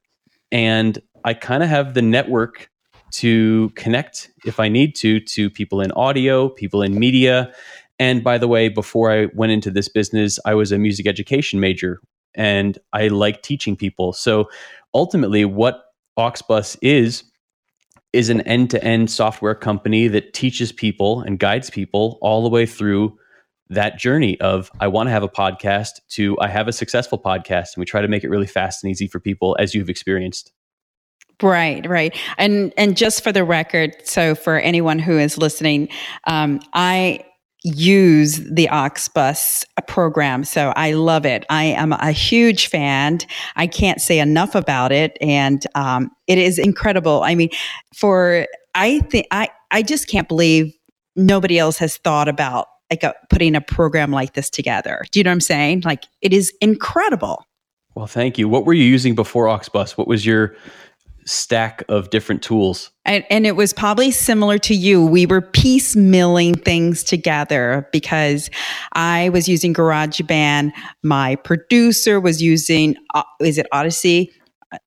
And 0.50 1.00
I 1.25 1.35
kind 1.35 1.62
of 1.62 1.68
have 1.68 1.94
the 1.94 2.02
network 2.02 2.68
to 3.12 3.71
connect 3.71 4.30
if 4.44 4.59
I 4.59 4.68
need 4.68 4.94
to 4.97 5.21
to 5.21 5.50
people 5.50 5.80
in 5.80 5.92
audio, 5.92 6.49
people 6.49 6.82
in 6.82 6.99
media. 6.99 7.52
And 7.99 8.25
by 8.25 8.38
the 8.38 8.49
way, 8.49 8.68
before 8.68 9.12
I 9.12 9.28
went 9.35 9.52
into 9.52 9.71
this 9.71 9.88
business, 9.88 10.38
I 10.44 10.54
was 10.54 10.73
a 10.73 10.78
music 10.78 11.06
education 11.06 11.61
major 11.61 12.00
and 12.35 12.78
I 12.92 13.09
like 13.09 13.42
teaching 13.42 13.76
people. 13.76 14.12
So 14.12 14.49
ultimately, 14.94 15.44
what 15.44 15.85
Auxbus 16.18 16.76
is, 16.82 17.25
is 18.12 18.28
an 18.28 18.40
end 18.42 18.71
to 18.71 18.85
end 18.85 19.11
software 19.11 19.54
company 19.54 20.09
that 20.09 20.35
teaches 20.35 20.73
people 20.73 21.21
and 21.23 21.38
guides 21.38 21.71
people 21.71 22.19
all 22.21 22.42
the 22.42 22.49
way 22.49 22.66
through 22.66 23.16
that 23.71 23.99
journey 23.99 24.38
of 24.40 24.71
I 24.81 24.88
want 24.88 25.07
to 25.07 25.11
have 25.11 25.23
a 25.23 25.28
podcast 25.28 26.00
to 26.11 26.38
I 26.40 26.49
have 26.49 26.69
a 26.69 26.73
successful 26.73 27.19
podcast. 27.19 27.75
And 27.75 27.78
we 27.78 27.85
try 27.85 28.02
to 28.02 28.09
make 28.09 28.23
it 28.23 28.28
really 28.28 28.47
fast 28.47 28.85
and 28.85 28.90
easy 28.90 29.07
for 29.07 29.19
people 29.19 29.57
as 29.59 29.75
you've 29.75 29.88
experienced. 29.88 30.52
Right, 31.42 31.85
right, 31.88 32.16
and 32.38 32.73
and 32.76 32.97
just 32.97 33.25
for 33.25 33.33
the 33.33 33.42
record, 33.42 33.97
so 34.04 34.37
for 34.37 34.59
anyone 34.59 35.00
who 35.00 35.19
is 35.19 35.38
listening, 35.38 35.88
um, 36.25 36.61
I 36.73 37.25
use 37.64 38.38
the 38.38 38.69
Auxbus 38.73 39.64
program. 39.87 40.45
So 40.45 40.73
I 40.76 40.92
love 40.92 41.25
it. 41.25 41.45
I 41.49 41.64
am 41.64 41.92
a 41.92 42.11
huge 42.11 42.66
fan. 42.66 43.19
I 43.57 43.66
can't 43.66 44.00
say 44.00 44.19
enough 44.19 44.54
about 44.54 44.92
it. 44.92 45.16
And 45.21 45.64
um, 45.75 46.11
it 46.26 46.38
is 46.38 46.59
incredible. 46.59 47.23
I 47.23 47.35
mean, 47.35 47.50
for, 47.95 48.47
I 48.75 49.00
think, 49.00 49.26
I, 49.31 49.49
I 49.71 49.83
just 49.83 50.09
can't 50.09 50.28
believe 50.28 50.75
nobody 51.14 51.59
else 51.59 51.78
has 51.78 51.99
thought 51.99 52.28
about 52.28 52.66
like 52.90 53.04
a, 53.04 53.14
putting 53.31 53.54
a 53.54 53.61
program 53.61 54.11
like 54.11 54.35
this 54.35 54.50
together. 54.50 55.02
Do 55.11 55.21
you 55.21 55.25
know 55.25 55.31
what 55.31 55.35
I'm 55.35 55.40
saying? 55.40 55.83
Like 55.85 56.04
it 56.21 56.33
is 56.33 56.52
incredible. 56.61 57.47
Well, 57.95 58.07
thank 58.07 58.38
you. 58.38 58.49
What 58.49 58.64
were 58.64 58.73
you 58.73 58.85
using 58.85 59.14
before 59.14 59.47
Auxbus? 59.47 59.97
What 59.99 60.09
was 60.09 60.26
your 60.26 60.57
stack 61.25 61.85
of 61.88 62.11
different 62.11 62.43
tools. 62.43 62.91
And, 63.05 63.25
and, 63.31 63.47
it 63.47 63.57
was 63.57 63.73
probably 63.73 64.11
similar 64.11 64.59
to 64.59 64.75
you. 64.75 65.05
We 65.05 65.26
were 65.26 65.41
piecemealing 65.41 66.64
things 66.64 67.02
together 67.02 67.88
because 67.93 68.50
I 68.93 69.29
was 69.31 69.49
using 69.49 69.75
GarageBand. 69.75 70.73
My 71.02 71.37
producer 71.37 72.21
was 72.21 72.41
using, 72.41 72.97
uh, 73.14 73.25
is 73.41 73.59
it 73.59 73.67
Odyssey? 73.73 74.33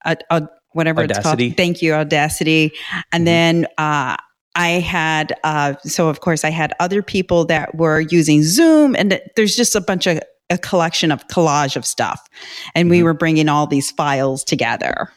Uh, 0.05 0.15
uh, 0.29 0.41
whatever 0.71 1.01
Audacity. 1.01 1.47
it's 1.47 1.53
called. 1.53 1.57
Thank 1.57 1.81
you, 1.81 1.93
Audacity. 1.93 2.71
And 3.11 3.21
mm-hmm. 3.21 3.25
then 3.25 3.67
uh, 3.77 4.15
I 4.55 4.67
had, 4.67 5.33
uh, 5.43 5.75
so 5.83 6.07
of 6.07 6.21
course, 6.21 6.43
I 6.43 6.49
had 6.49 6.73
other 6.79 7.01
people 7.01 7.45
that 7.45 7.75
were 7.75 7.99
using 7.99 8.43
Zoom, 8.43 8.95
and 8.95 9.19
there's 9.35 9.55
just 9.55 9.75
a 9.75 9.81
bunch 9.81 10.07
of 10.07 10.19
a 10.49 10.57
collection 10.57 11.11
of 11.11 11.27
collage 11.27 11.75
of 11.75 11.85
stuff. 11.85 12.27
And 12.73 12.85
mm-hmm. 12.85 12.91
we 12.91 13.03
were 13.03 13.13
bringing 13.13 13.49
all 13.49 13.67
these 13.67 13.91
files 13.91 14.43
together. 14.43 15.11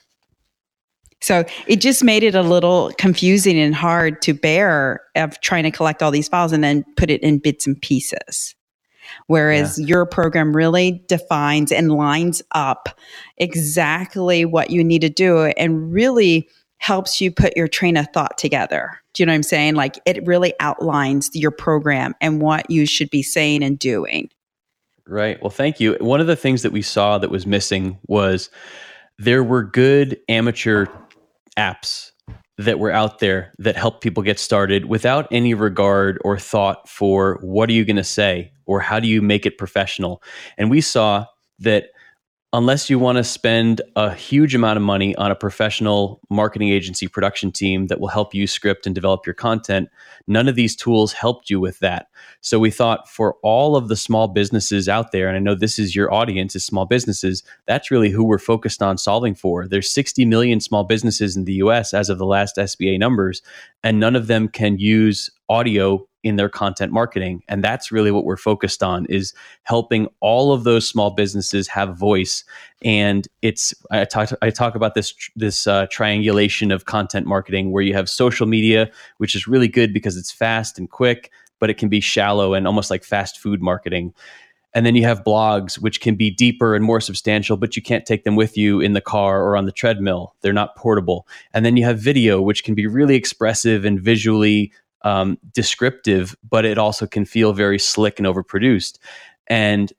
So 1.20 1.44
it 1.66 1.80
just 1.80 2.04
made 2.04 2.22
it 2.22 2.34
a 2.34 2.42
little 2.42 2.92
confusing 2.98 3.58
and 3.58 3.74
hard 3.74 4.22
to 4.22 4.34
bear 4.34 5.00
of 5.16 5.40
trying 5.40 5.64
to 5.64 5.70
collect 5.70 6.02
all 6.02 6.10
these 6.10 6.28
files 6.28 6.52
and 6.52 6.62
then 6.62 6.84
put 6.96 7.10
it 7.10 7.22
in 7.22 7.38
bits 7.38 7.66
and 7.66 7.80
pieces. 7.80 8.54
Whereas 9.26 9.78
yeah. 9.78 9.86
your 9.86 10.06
program 10.06 10.54
really 10.54 11.02
defines 11.08 11.72
and 11.72 11.92
lines 11.92 12.42
up 12.52 12.88
exactly 13.36 14.44
what 14.44 14.70
you 14.70 14.84
need 14.84 15.00
to 15.00 15.08
do 15.08 15.44
and 15.44 15.92
really 15.92 16.48
helps 16.78 17.20
you 17.20 17.32
put 17.32 17.56
your 17.56 17.68
train 17.68 17.96
of 17.96 18.06
thought 18.14 18.38
together. 18.38 19.00
Do 19.12 19.22
you 19.22 19.26
know 19.26 19.32
what 19.32 19.36
I'm 19.36 19.42
saying? 19.42 19.74
Like 19.74 19.98
it 20.06 20.24
really 20.26 20.54
outlines 20.60 21.30
your 21.34 21.50
program 21.50 22.14
and 22.20 22.40
what 22.40 22.70
you 22.70 22.86
should 22.86 23.10
be 23.10 23.22
saying 23.22 23.64
and 23.64 23.78
doing. 23.78 24.30
Right. 25.06 25.40
Well, 25.42 25.50
thank 25.50 25.80
you. 25.80 25.96
One 26.00 26.20
of 26.20 26.26
the 26.26 26.36
things 26.36 26.62
that 26.62 26.72
we 26.72 26.82
saw 26.82 27.18
that 27.18 27.30
was 27.30 27.46
missing 27.46 27.98
was 28.06 28.50
there 29.18 29.42
were 29.42 29.64
good 29.64 30.20
amateur 30.28 30.86
apps 31.58 32.12
that 32.56 32.78
were 32.78 32.90
out 32.90 33.18
there 33.18 33.52
that 33.58 33.76
help 33.76 34.00
people 34.00 34.22
get 34.22 34.38
started 34.38 34.86
without 34.86 35.28
any 35.30 35.54
regard 35.54 36.18
or 36.24 36.38
thought 36.38 36.88
for 36.88 37.38
what 37.42 37.68
are 37.68 37.72
you 37.72 37.84
going 37.84 37.96
to 37.96 38.04
say 38.04 38.52
or 38.66 38.80
how 38.80 38.98
do 38.98 39.08
you 39.08 39.20
make 39.20 39.46
it 39.46 39.58
professional. 39.58 40.22
And 40.56 40.70
we 40.70 40.80
saw 40.80 41.26
that 41.60 41.90
unless 42.54 42.88
you 42.88 42.98
want 42.98 43.18
to 43.18 43.24
spend 43.24 43.82
a 43.94 44.14
huge 44.14 44.54
amount 44.54 44.78
of 44.78 44.82
money 44.82 45.14
on 45.16 45.30
a 45.30 45.36
professional 45.36 46.18
marketing 46.30 46.70
agency 46.70 47.06
production 47.06 47.52
team 47.52 47.88
that 47.88 48.00
will 48.00 48.08
help 48.08 48.32
you 48.32 48.46
script 48.46 48.86
and 48.86 48.94
develop 48.94 49.26
your 49.26 49.34
content, 49.34 49.90
none 50.26 50.48
of 50.48 50.54
these 50.54 50.74
tools 50.74 51.12
helped 51.12 51.50
you 51.50 51.60
with 51.60 51.78
that. 51.80 52.06
So 52.40 52.58
we 52.58 52.70
thought 52.70 53.06
for 53.06 53.36
all 53.42 53.76
of 53.76 53.88
the 53.88 53.96
small 53.96 54.28
businesses 54.28 54.88
out 54.88 55.12
there, 55.12 55.28
and 55.28 55.36
I 55.36 55.40
know 55.40 55.54
this 55.54 55.78
is 55.78 55.94
your 55.94 56.12
audience 56.12 56.56
is 56.56 56.64
small 56.64 56.86
businesses, 56.86 57.42
that's 57.66 57.90
really 57.90 58.10
who 58.10 58.24
we're 58.24 58.38
focused 58.38 58.82
on 58.82 58.96
solving 58.96 59.34
for. 59.34 59.68
There's 59.68 59.90
60 59.90 60.24
million 60.24 60.60
small 60.60 60.84
businesses 60.84 61.36
in 61.36 61.44
the 61.44 61.54
US 61.54 61.92
as 61.92 62.08
of 62.08 62.16
the 62.16 62.26
last 62.26 62.56
SBA 62.56 62.98
numbers, 62.98 63.42
and 63.84 64.00
none 64.00 64.16
of 64.16 64.26
them 64.26 64.48
can 64.48 64.78
use 64.78 65.28
audio 65.50 66.07
in 66.22 66.36
their 66.36 66.48
content 66.48 66.92
marketing 66.92 67.42
and 67.48 67.62
that's 67.62 67.92
really 67.92 68.10
what 68.10 68.24
we're 68.24 68.36
focused 68.36 68.82
on 68.82 69.06
is 69.06 69.32
helping 69.62 70.08
all 70.20 70.52
of 70.52 70.64
those 70.64 70.88
small 70.88 71.10
businesses 71.10 71.68
have 71.68 71.96
voice 71.96 72.44
and 72.82 73.28
it's 73.42 73.72
i 73.90 74.04
talk 74.04 74.30
i 74.42 74.50
talk 74.50 74.74
about 74.74 74.94
this 74.94 75.14
this 75.36 75.66
uh, 75.66 75.86
triangulation 75.90 76.72
of 76.72 76.86
content 76.86 77.26
marketing 77.26 77.70
where 77.70 77.82
you 77.82 77.94
have 77.94 78.08
social 78.08 78.46
media 78.46 78.90
which 79.18 79.34
is 79.34 79.46
really 79.46 79.68
good 79.68 79.94
because 79.94 80.16
it's 80.16 80.32
fast 80.32 80.78
and 80.78 80.90
quick 80.90 81.30
but 81.60 81.70
it 81.70 81.74
can 81.74 81.88
be 81.88 82.00
shallow 82.00 82.52
and 82.54 82.66
almost 82.66 82.90
like 82.90 83.04
fast 83.04 83.38
food 83.38 83.62
marketing 83.62 84.12
and 84.74 84.84
then 84.84 84.94
you 84.94 85.04
have 85.04 85.24
blogs, 85.24 85.78
which 85.78 86.00
can 86.00 86.14
be 86.14 86.30
deeper 86.30 86.74
and 86.74 86.84
more 86.84 87.00
substantial, 87.00 87.56
but 87.56 87.74
you 87.74 87.82
can't 87.82 88.04
take 88.04 88.24
them 88.24 88.36
with 88.36 88.56
you 88.56 88.80
in 88.80 88.92
the 88.92 89.00
car 89.00 89.42
or 89.42 89.56
on 89.56 89.64
the 89.64 89.72
treadmill. 89.72 90.34
They're 90.42 90.52
not 90.52 90.76
portable. 90.76 91.26
And 91.54 91.64
then 91.64 91.76
you 91.76 91.84
have 91.84 91.98
video, 91.98 92.40
which 92.40 92.64
can 92.64 92.74
be 92.74 92.86
really 92.86 93.16
expressive 93.16 93.84
and 93.84 93.98
visually 93.98 94.72
um, 95.02 95.38
descriptive, 95.52 96.36
but 96.48 96.64
it 96.64 96.78
also 96.78 97.06
can 97.06 97.24
feel 97.24 97.52
very 97.52 97.78
slick 97.78 98.18
and 98.18 98.26
overproduced. 98.26 98.98
And 99.46 99.92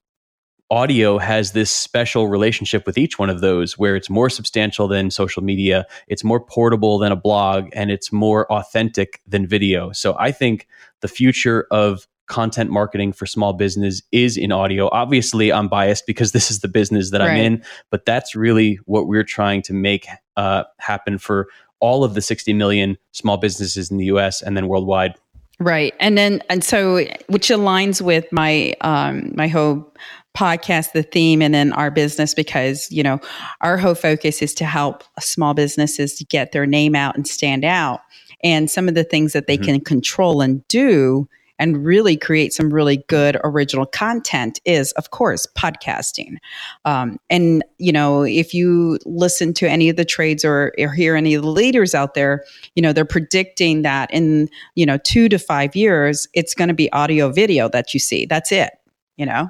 audio 0.71 1.17
has 1.17 1.53
this 1.53 1.71
special 1.71 2.27
relationship 2.27 2.85
with 2.85 2.97
each 2.97 3.17
one 3.17 3.29
of 3.29 3.41
those 3.41 3.77
where 3.77 3.95
it's 3.95 4.09
more 4.09 4.29
substantial 4.29 4.87
than 4.87 5.09
social 5.09 5.43
media, 5.43 5.85
it's 6.07 6.23
more 6.23 6.39
portable 6.39 6.99
than 6.99 7.11
a 7.11 7.15
blog, 7.15 7.69
and 7.73 7.89
it's 7.89 8.11
more 8.11 8.51
authentic 8.51 9.21
than 9.27 9.47
video. 9.47 9.91
So 9.91 10.15
I 10.19 10.31
think 10.31 10.67
the 11.01 11.07
future 11.07 11.65
of 11.71 12.07
content 12.27 12.69
marketing 12.69 13.11
for 13.11 13.25
small 13.25 13.53
business 13.53 14.03
is 14.11 14.37
in 14.37 14.51
audio. 14.51 14.87
Obviously, 14.91 15.51
I'm 15.51 15.67
biased 15.67 16.05
because 16.05 16.31
this 16.33 16.51
is 16.51 16.59
the 16.59 16.67
business 16.67 17.11
that 17.11 17.21
right. 17.21 17.31
I'm 17.31 17.37
in, 17.37 17.63
but 17.89 18.05
that's 18.05 18.35
really 18.35 18.79
what 18.85 19.07
we're 19.07 19.23
trying 19.23 19.63
to 19.63 19.73
make 19.73 20.07
uh, 20.37 20.63
happen 20.77 21.17
for 21.17 21.47
all 21.79 22.03
of 22.03 22.13
the 22.13 22.21
60 22.21 22.53
million 22.53 22.97
small 23.11 23.37
businesses 23.37 23.91
in 23.91 23.97
the 23.97 24.05
US 24.05 24.41
and 24.41 24.55
then 24.55 24.67
worldwide. 24.67 25.15
Right. 25.59 25.93
And 25.99 26.17
then, 26.17 26.41
and 26.49 26.63
so, 26.63 27.05
which 27.27 27.49
aligns 27.49 28.01
with 28.01 28.31
my, 28.31 28.75
um, 28.81 29.33
my 29.35 29.49
whole 29.49 29.93
podcast, 30.37 30.93
the 30.93 31.03
theme, 31.03 31.41
and 31.41 31.53
then 31.53 31.73
our 31.73 31.91
business, 31.91 32.33
because, 32.33 32.89
you 32.91 33.03
know, 33.03 33.19
our 33.59 33.77
whole 33.77 33.95
focus 33.95 34.41
is 34.41 34.53
to 34.55 34.65
help 34.65 35.03
small 35.19 35.53
businesses 35.53 36.15
to 36.15 36.23
get 36.23 36.53
their 36.53 36.65
name 36.65 36.95
out 36.95 37.15
and 37.15 37.27
stand 37.27 37.65
out. 37.65 37.99
And 38.41 38.71
some 38.71 38.87
of 38.87 38.95
the 38.95 39.03
things 39.03 39.33
that 39.33 39.47
they 39.47 39.57
mm-hmm. 39.57 39.65
can 39.65 39.81
control 39.81 40.39
and 40.39 40.65
do 40.69 41.27
and 41.59 41.85
really 41.85 42.17
create 42.17 42.53
some 42.53 42.73
really 42.73 43.03
good 43.07 43.37
original 43.43 43.85
content 43.85 44.59
is, 44.65 44.93
of 44.93 45.11
course, 45.11 45.45
podcasting. 45.57 46.37
Um, 46.85 47.19
and, 47.29 47.63
you 47.77 47.91
know, 47.91 48.23
if 48.23 48.53
you 48.53 48.97
listen 49.05 49.53
to 49.55 49.69
any 49.69 49.89
of 49.89 49.97
the 49.97 50.05
trades 50.05 50.45
or, 50.45 50.73
or 50.79 50.93
hear 50.93 51.15
any 51.15 51.33
of 51.35 51.43
the 51.43 51.49
leaders 51.49 51.93
out 51.93 52.13
there, 52.13 52.43
you 52.75 52.81
know, 52.81 52.93
they're 52.93 53.05
predicting 53.05 53.81
that 53.81 54.09
in, 54.11 54.49
you 54.75 54.85
know, 54.85 54.97
two 54.97 55.27
to 55.29 55.37
five 55.37 55.75
years, 55.75 56.27
it's 56.33 56.55
going 56.55 56.69
to 56.69 56.73
be 56.73 56.91
audio 56.93 57.29
video 57.29 57.67
that 57.69 57.93
you 57.93 57.99
see. 57.99 58.25
That's 58.25 58.51
it, 58.51 58.71
you 59.17 59.25
know? 59.25 59.49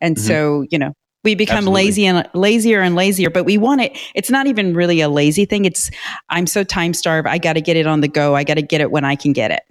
And 0.00 0.16
mm-hmm. 0.16 0.26
so, 0.26 0.64
you 0.70 0.78
know, 0.78 0.94
we 1.24 1.34
become 1.34 1.58
Absolutely. 1.58 1.84
lazy 1.84 2.06
and 2.06 2.30
lazier 2.34 2.80
and 2.80 2.94
lazier 2.94 3.30
but 3.30 3.44
we 3.44 3.56
want 3.56 3.80
it 3.80 3.98
it's 4.14 4.30
not 4.30 4.46
even 4.46 4.74
really 4.74 5.00
a 5.00 5.08
lazy 5.08 5.46
thing 5.46 5.64
it's 5.64 5.90
i'm 6.28 6.46
so 6.46 6.62
time 6.62 6.92
starved 6.92 7.26
i 7.26 7.38
got 7.38 7.54
to 7.54 7.62
get 7.62 7.78
it 7.78 7.86
on 7.86 8.02
the 8.02 8.08
go 8.08 8.36
i 8.36 8.44
got 8.44 8.54
to 8.54 8.62
get 8.62 8.82
it 8.82 8.90
when 8.90 9.04
i 9.04 9.16
can 9.16 9.32
get 9.32 9.50
it 9.50 9.62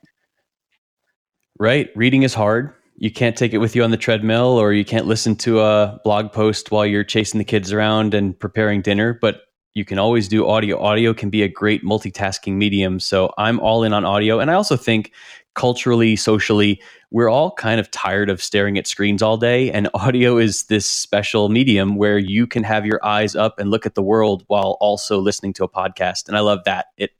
Right. 1.59 1.89
Reading 1.95 2.23
is 2.23 2.33
hard. 2.33 2.73
You 2.97 3.11
can't 3.11 3.37
take 3.37 3.53
it 3.53 3.59
with 3.59 3.75
you 3.75 3.83
on 3.83 3.91
the 3.91 3.97
treadmill 3.97 4.57
or 4.57 4.73
you 4.73 4.85
can't 4.85 5.07
listen 5.07 5.35
to 5.37 5.61
a 5.61 5.99
blog 6.03 6.31
post 6.31 6.71
while 6.71 6.85
you're 6.85 7.03
chasing 7.03 7.37
the 7.37 7.43
kids 7.43 7.71
around 7.71 8.13
and 8.13 8.39
preparing 8.39 8.81
dinner, 8.81 9.17
but 9.19 9.41
you 9.73 9.85
can 9.85 9.97
always 9.97 10.27
do 10.27 10.47
audio. 10.47 10.79
Audio 10.79 11.13
can 11.13 11.29
be 11.29 11.41
a 11.41 11.47
great 11.47 11.83
multitasking 11.83 12.53
medium. 12.53 12.99
So 12.99 13.33
I'm 13.37 13.59
all 13.59 13.83
in 13.83 13.93
on 13.93 14.05
audio. 14.05 14.39
And 14.39 14.51
I 14.51 14.53
also 14.53 14.77
think 14.77 15.11
culturally, 15.55 16.15
socially, 16.15 16.81
we're 17.11 17.29
all 17.29 17.51
kind 17.51 17.79
of 17.79 17.89
tired 17.91 18.29
of 18.29 18.41
staring 18.41 18.77
at 18.77 18.87
screens 18.87 19.21
all 19.21 19.37
day. 19.37 19.71
And 19.71 19.89
audio 19.93 20.37
is 20.37 20.63
this 20.65 20.89
special 20.89 21.49
medium 21.49 21.95
where 21.95 22.17
you 22.17 22.45
can 22.45 22.63
have 22.63 22.85
your 22.85 23.03
eyes 23.03 23.35
up 23.35 23.59
and 23.59 23.71
look 23.71 23.85
at 23.85 23.95
the 23.95 24.03
world 24.03 24.43
while 24.47 24.77
also 24.79 25.19
listening 25.19 25.53
to 25.53 25.63
a 25.63 25.69
podcast. 25.69 26.27
And 26.27 26.37
I 26.37 26.41
love 26.41 26.63
that. 26.65 26.87
It 26.97 27.11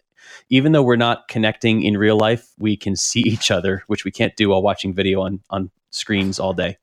even 0.53 0.71
though 0.71 0.83
we're 0.83 0.95
not 0.95 1.27
connecting 1.29 1.81
in 1.81 1.97
real 1.97 2.15
life, 2.15 2.47
we 2.59 2.77
can 2.77 2.95
see 2.95 3.21
each 3.25 3.49
other, 3.49 3.83
which 3.87 4.05
we 4.05 4.11
can't 4.11 4.35
do 4.35 4.49
while 4.49 4.61
watching 4.61 4.93
video 4.93 5.21
on 5.21 5.41
on 5.49 5.71
screens 5.89 6.39
all 6.39 6.53
day. 6.53 6.77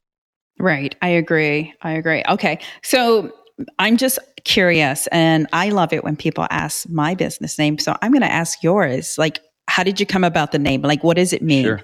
Right. 0.58 0.94
I 1.00 1.08
agree. 1.08 1.72
I 1.82 1.92
agree. 1.92 2.22
Okay. 2.28 2.58
So 2.82 3.32
I'm 3.78 3.96
just 3.96 4.18
curious 4.44 5.06
and 5.08 5.46
I 5.52 5.70
love 5.70 5.92
it 5.92 6.04
when 6.04 6.16
people 6.16 6.46
ask 6.50 6.88
my 6.88 7.14
business 7.14 7.58
name. 7.58 7.78
So 7.78 7.96
I'm 8.02 8.12
going 8.12 8.22
to 8.22 8.32
ask 8.32 8.62
yours. 8.62 9.16
Like, 9.16 9.40
how 9.68 9.84
did 9.84 9.98
you 10.00 10.04
come 10.04 10.24
about 10.24 10.52
the 10.52 10.58
name? 10.58 10.82
Like, 10.82 11.02
what 11.02 11.16
does 11.16 11.32
it 11.32 11.42
mean? 11.42 11.64
Sure. 11.64 11.80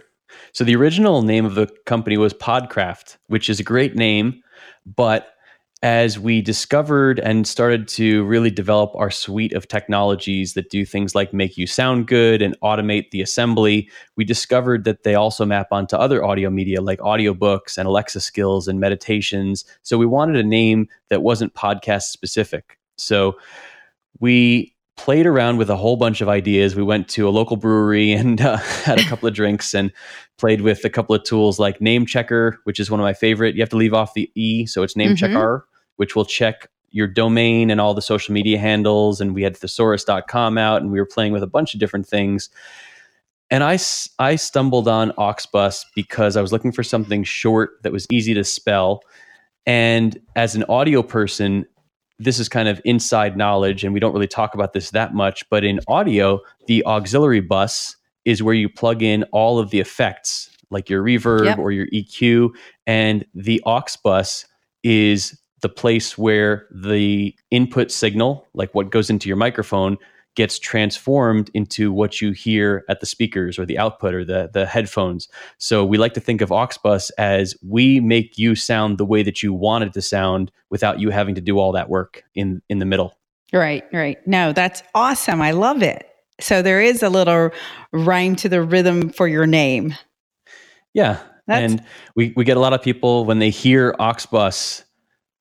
So 0.52 0.64
the 0.64 0.76
original 0.76 1.22
name 1.22 1.46
of 1.46 1.54
the 1.54 1.68
company 1.86 2.18
was 2.18 2.34
Podcraft, 2.34 3.16
which 3.28 3.48
is 3.48 3.60
a 3.60 3.64
great 3.64 3.94
name, 3.94 4.42
but 4.84 5.35
as 5.86 6.18
we 6.18 6.42
discovered 6.42 7.20
and 7.20 7.46
started 7.46 7.86
to 7.86 8.24
really 8.24 8.50
develop 8.50 8.90
our 8.96 9.08
suite 9.08 9.52
of 9.52 9.68
technologies 9.68 10.54
that 10.54 10.68
do 10.68 10.84
things 10.84 11.14
like 11.14 11.32
make 11.32 11.56
you 11.56 11.64
sound 11.64 12.08
good 12.08 12.42
and 12.42 12.58
automate 12.60 13.12
the 13.12 13.22
assembly, 13.22 13.88
we 14.16 14.24
discovered 14.24 14.82
that 14.82 15.04
they 15.04 15.14
also 15.14 15.46
map 15.46 15.68
onto 15.70 15.94
other 15.94 16.24
audio 16.24 16.50
media 16.50 16.80
like 16.80 16.98
audiobooks 16.98 17.78
and 17.78 17.86
Alexa 17.86 18.20
skills 18.20 18.66
and 18.66 18.80
meditations. 18.80 19.64
So 19.84 19.96
we 19.96 20.06
wanted 20.06 20.34
a 20.34 20.42
name 20.42 20.88
that 21.08 21.22
wasn't 21.22 21.54
podcast 21.54 22.06
specific. 22.06 22.80
So 22.96 23.36
we 24.18 24.74
played 24.96 25.26
around 25.26 25.58
with 25.58 25.70
a 25.70 25.76
whole 25.76 25.96
bunch 25.96 26.20
of 26.20 26.28
ideas. 26.28 26.74
We 26.74 26.82
went 26.82 27.06
to 27.10 27.28
a 27.28 27.30
local 27.30 27.56
brewery 27.56 28.10
and 28.20 28.40
uh, 28.40 28.56
had 28.56 28.98
a 28.98 29.04
couple 29.04 29.28
of 29.28 29.34
drinks 29.34 29.72
and 29.72 29.92
played 30.36 30.62
with 30.62 30.84
a 30.84 30.90
couple 30.90 31.14
of 31.14 31.22
tools 31.22 31.60
like 31.60 31.80
Name 31.80 32.06
Checker, 32.06 32.58
which 32.64 32.80
is 32.80 32.90
one 32.90 32.98
of 32.98 33.04
my 33.04 33.14
favorite. 33.14 33.54
You 33.54 33.62
have 33.62 33.68
to 33.68 33.76
leave 33.76 33.94
off 33.94 34.14
the 34.14 34.28
E, 34.34 34.66
so 34.66 34.82
it's 34.82 34.96
Name 34.96 35.10
mm-hmm. 35.10 35.32
Checker, 35.32 35.64
which 35.96 36.14
will 36.14 36.24
check 36.24 36.68
your 36.90 37.06
domain 37.06 37.70
and 37.70 37.80
all 37.80 37.94
the 37.94 38.02
social 38.02 38.32
media 38.32 38.58
handles. 38.58 39.20
And 39.20 39.34
we 39.34 39.42
had 39.42 39.54
thesaurus.com 39.54 40.56
out 40.56 40.80
and 40.80 40.90
we 40.90 40.98
were 40.98 41.06
playing 41.06 41.32
with 41.32 41.42
a 41.42 41.46
bunch 41.46 41.74
of 41.74 41.80
different 41.80 42.06
things. 42.06 42.48
And 43.50 43.62
I, 43.62 43.78
I 44.18 44.36
stumbled 44.36 44.88
on 44.88 45.12
Auxbus 45.12 45.84
because 45.94 46.36
I 46.36 46.40
was 46.40 46.52
looking 46.52 46.72
for 46.72 46.82
something 46.82 47.22
short 47.22 47.82
that 47.82 47.92
was 47.92 48.06
easy 48.10 48.34
to 48.34 48.44
spell. 48.44 49.02
And 49.66 50.18
as 50.34 50.54
an 50.54 50.64
audio 50.68 51.02
person, 51.02 51.66
this 52.18 52.38
is 52.38 52.48
kind 52.48 52.68
of 52.68 52.80
inside 52.84 53.36
knowledge, 53.36 53.84
and 53.84 53.92
we 53.92 54.00
don't 54.00 54.12
really 54.12 54.26
talk 54.26 54.54
about 54.54 54.72
this 54.72 54.90
that 54.92 55.14
much. 55.14 55.48
But 55.50 55.64
in 55.64 55.80
audio, 55.86 56.40
the 56.66 56.84
auxiliary 56.86 57.40
bus 57.40 57.96
is 58.24 58.42
where 58.42 58.54
you 58.54 58.68
plug 58.68 59.02
in 59.02 59.24
all 59.32 59.58
of 59.58 59.70
the 59.70 59.80
effects, 59.80 60.50
like 60.70 60.88
your 60.88 61.02
reverb 61.02 61.44
yep. 61.44 61.58
or 61.58 61.72
your 61.72 61.86
EQ, 61.88 62.50
and 62.86 63.24
the 63.34 63.62
aux 63.66 63.84
bus 64.02 64.46
is 64.82 65.38
the 65.62 65.68
place 65.68 66.18
where 66.18 66.66
the 66.70 67.34
input 67.50 67.90
signal, 67.90 68.46
like 68.54 68.74
what 68.74 68.90
goes 68.90 69.10
into 69.10 69.28
your 69.28 69.36
microphone, 69.36 69.96
gets 70.34 70.58
transformed 70.58 71.50
into 71.54 71.90
what 71.90 72.20
you 72.20 72.32
hear 72.32 72.84
at 72.90 73.00
the 73.00 73.06
speakers 73.06 73.58
or 73.58 73.64
the 73.64 73.78
output 73.78 74.12
or 74.12 74.22
the, 74.22 74.50
the 74.52 74.66
headphones. 74.66 75.28
So 75.56 75.84
we 75.84 75.96
like 75.96 76.12
to 76.12 76.20
think 76.20 76.42
of 76.42 76.50
Auxbus 76.50 77.10
as 77.16 77.56
we 77.66 78.00
make 78.00 78.36
you 78.36 78.54
sound 78.54 78.98
the 78.98 79.06
way 79.06 79.22
that 79.22 79.42
you 79.42 79.54
wanted 79.54 79.94
to 79.94 80.02
sound 80.02 80.52
without 80.68 81.00
you 81.00 81.08
having 81.08 81.34
to 81.36 81.40
do 81.40 81.58
all 81.58 81.72
that 81.72 81.88
work 81.88 82.22
in 82.34 82.60
in 82.68 82.78
the 82.80 82.84
middle. 82.84 83.16
Right, 83.52 83.84
right. 83.92 84.18
No, 84.26 84.52
that's 84.52 84.82
awesome. 84.94 85.40
I 85.40 85.52
love 85.52 85.82
it. 85.82 86.06
So 86.38 86.60
there 86.60 86.82
is 86.82 87.02
a 87.02 87.08
little 87.08 87.50
rhyme 87.92 88.36
to 88.36 88.48
the 88.48 88.60
rhythm 88.60 89.08
for 89.08 89.26
your 89.26 89.46
name. 89.46 89.94
Yeah. 90.92 91.18
That's- 91.46 91.72
and 91.72 91.84
we, 92.14 92.34
we 92.36 92.44
get 92.44 92.56
a 92.56 92.60
lot 92.60 92.72
of 92.72 92.82
people 92.82 93.24
when 93.24 93.38
they 93.38 93.50
hear 93.50 93.94
Auxbus 94.00 94.82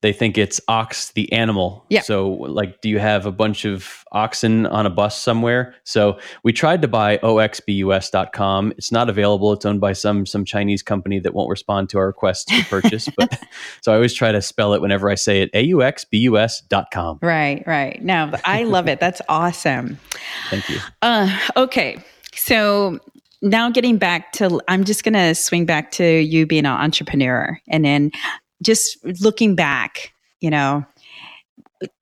they 0.05 0.13
think 0.13 0.37
it's 0.37 0.61
ox 0.67 1.11
the 1.13 1.31
animal. 1.33 1.83
Yeah. 1.89 2.01
So 2.01 2.29
like 2.29 2.81
do 2.81 2.89
you 2.89 2.99
have 2.99 3.25
a 3.25 3.31
bunch 3.31 3.65
of 3.65 4.05
oxen 4.11 4.67
on 4.67 4.85
a 4.85 4.89
bus 4.91 5.19
somewhere? 5.19 5.73
So 5.83 6.19
we 6.43 6.53
tried 6.53 6.83
to 6.83 6.87
buy 6.87 7.17
oxbus.com. 7.17 8.73
It's 8.77 8.91
not 8.91 9.09
available. 9.09 9.51
It's 9.53 9.65
owned 9.65 9.81
by 9.81 9.93
some 9.93 10.27
some 10.27 10.45
Chinese 10.45 10.83
company 10.83 11.19
that 11.19 11.33
won't 11.33 11.49
respond 11.49 11.89
to 11.89 11.97
our 11.97 12.05
requests 12.05 12.45
to 12.45 12.63
purchase. 12.65 13.09
but 13.17 13.41
so 13.81 13.91
I 13.91 13.95
always 13.95 14.13
try 14.13 14.31
to 14.31 14.43
spell 14.43 14.75
it 14.75 14.81
whenever 14.81 15.09
I 15.09 15.15
say 15.15 15.41
it 15.41 15.51
auxbus.com. 15.53 17.19
Right, 17.23 17.63
right. 17.65 18.03
No, 18.03 18.31
I 18.45 18.63
love 18.63 18.87
it. 18.87 18.99
That's 18.99 19.23
awesome. 19.27 19.97
Thank 20.51 20.69
you. 20.69 20.77
Uh, 21.01 21.35
okay. 21.57 21.97
So 22.35 22.99
now 23.41 23.69
getting 23.69 23.97
back 23.97 24.31
to 24.31 24.59
i'm 24.67 24.85
just 24.85 25.03
going 25.03 25.13
to 25.13 25.35
swing 25.35 25.65
back 25.65 25.91
to 25.91 26.03
you 26.03 26.47
being 26.47 26.65
an 26.65 26.71
entrepreneur 26.71 27.59
and 27.67 27.83
then 27.85 28.09
just 28.61 28.97
looking 29.21 29.55
back, 29.55 30.13
you 30.39 30.49
know, 30.49 30.85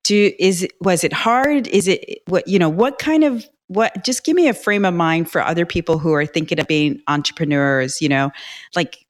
do 0.04 0.32
is 0.38 0.66
was 0.80 1.04
it 1.04 1.12
hard? 1.12 1.66
Is 1.68 1.88
it 1.88 2.22
what 2.26 2.46
you 2.48 2.58
know? 2.58 2.68
What 2.68 2.98
kind 2.98 3.24
of 3.24 3.46
what? 3.66 4.04
Just 4.04 4.24
give 4.24 4.36
me 4.36 4.48
a 4.48 4.54
frame 4.54 4.84
of 4.84 4.94
mind 4.94 5.30
for 5.30 5.40
other 5.40 5.66
people 5.66 5.98
who 5.98 6.12
are 6.12 6.26
thinking 6.26 6.60
of 6.60 6.66
being 6.66 7.00
entrepreneurs. 7.08 8.00
You 8.00 8.08
know, 8.08 8.30
like 8.74 9.04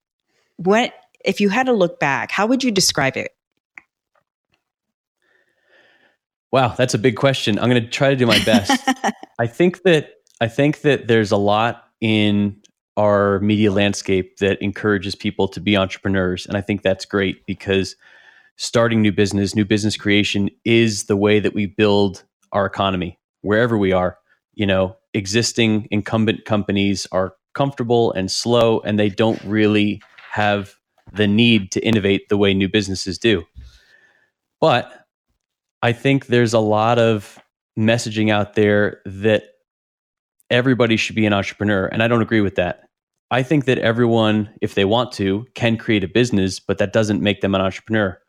what 0.56 0.94
if 1.24 1.40
you 1.40 1.48
had 1.48 1.66
to 1.66 1.72
look 1.72 2.00
back? 2.00 2.30
How 2.30 2.46
would 2.46 2.64
you 2.64 2.70
describe 2.70 3.16
it? 3.16 3.32
Wow, 6.52 6.68
that's 6.68 6.94
a 6.94 6.98
big 6.98 7.16
question. 7.16 7.58
I'm 7.58 7.68
going 7.68 7.82
to 7.82 7.88
try 7.88 8.10
to 8.10 8.16
do 8.16 8.26
my 8.26 8.38
best. 8.44 8.88
I 9.40 9.46
think 9.48 9.82
that 9.82 10.10
I 10.40 10.46
think 10.46 10.82
that 10.82 11.08
there's 11.08 11.32
a 11.32 11.36
lot 11.36 11.88
in 12.00 12.60
our 12.96 13.40
media 13.40 13.72
landscape 13.72 14.38
that 14.38 14.60
encourages 14.62 15.14
people 15.14 15.48
to 15.48 15.60
be 15.60 15.76
entrepreneurs. 15.76 16.46
And 16.46 16.56
I 16.56 16.60
think 16.60 16.82
that's 16.82 17.04
great 17.04 17.44
because 17.46 17.96
starting 18.56 19.02
new 19.02 19.12
business, 19.12 19.54
new 19.54 19.64
business 19.64 19.96
creation 19.96 20.50
is 20.64 21.04
the 21.04 21.16
way 21.16 21.40
that 21.40 21.54
we 21.54 21.66
build 21.66 22.24
our 22.52 22.66
economy 22.66 23.18
wherever 23.42 23.76
we 23.76 23.92
are. 23.92 24.18
You 24.54 24.66
know, 24.66 24.96
existing 25.12 25.88
incumbent 25.90 26.44
companies 26.44 27.06
are 27.10 27.34
comfortable 27.54 28.12
and 28.12 28.30
slow, 28.30 28.80
and 28.80 28.98
they 28.98 29.08
don't 29.08 29.42
really 29.44 30.00
have 30.30 30.74
the 31.12 31.26
need 31.26 31.72
to 31.72 31.84
innovate 31.84 32.28
the 32.28 32.36
way 32.36 32.54
new 32.54 32.68
businesses 32.68 33.18
do. 33.18 33.44
But 34.60 35.06
I 35.82 35.92
think 35.92 36.26
there's 36.26 36.54
a 36.54 36.60
lot 36.60 36.98
of 36.98 37.38
messaging 37.78 38.30
out 38.30 38.54
there 38.54 39.00
that 39.04 39.44
everybody 40.50 40.96
should 40.96 41.16
be 41.16 41.26
an 41.26 41.32
entrepreneur. 41.32 41.86
And 41.86 42.02
I 42.02 42.08
don't 42.08 42.22
agree 42.22 42.40
with 42.40 42.54
that. 42.56 42.83
I 43.30 43.42
think 43.42 43.64
that 43.64 43.78
everyone, 43.78 44.50
if 44.60 44.74
they 44.74 44.84
want 44.84 45.12
to, 45.12 45.46
can 45.54 45.76
create 45.76 46.04
a 46.04 46.08
business, 46.08 46.60
but 46.60 46.78
that 46.78 46.92
doesn't 46.92 47.22
make 47.22 47.40
them 47.40 47.54
an 47.54 47.60
entrepreneur. 47.60 48.20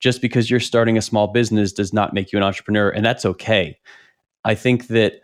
Just 0.00 0.20
because 0.20 0.50
you're 0.50 0.60
starting 0.60 0.96
a 0.96 1.02
small 1.02 1.28
business 1.28 1.72
does 1.72 1.92
not 1.92 2.14
make 2.14 2.32
you 2.32 2.38
an 2.38 2.42
entrepreneur, 2.44 2.88
and 2.88 3.04
that's 3.04 3.24
okay. 3.24 3.78
I 4.44 4.54
think 4.54 4.88
that 4.88 5.20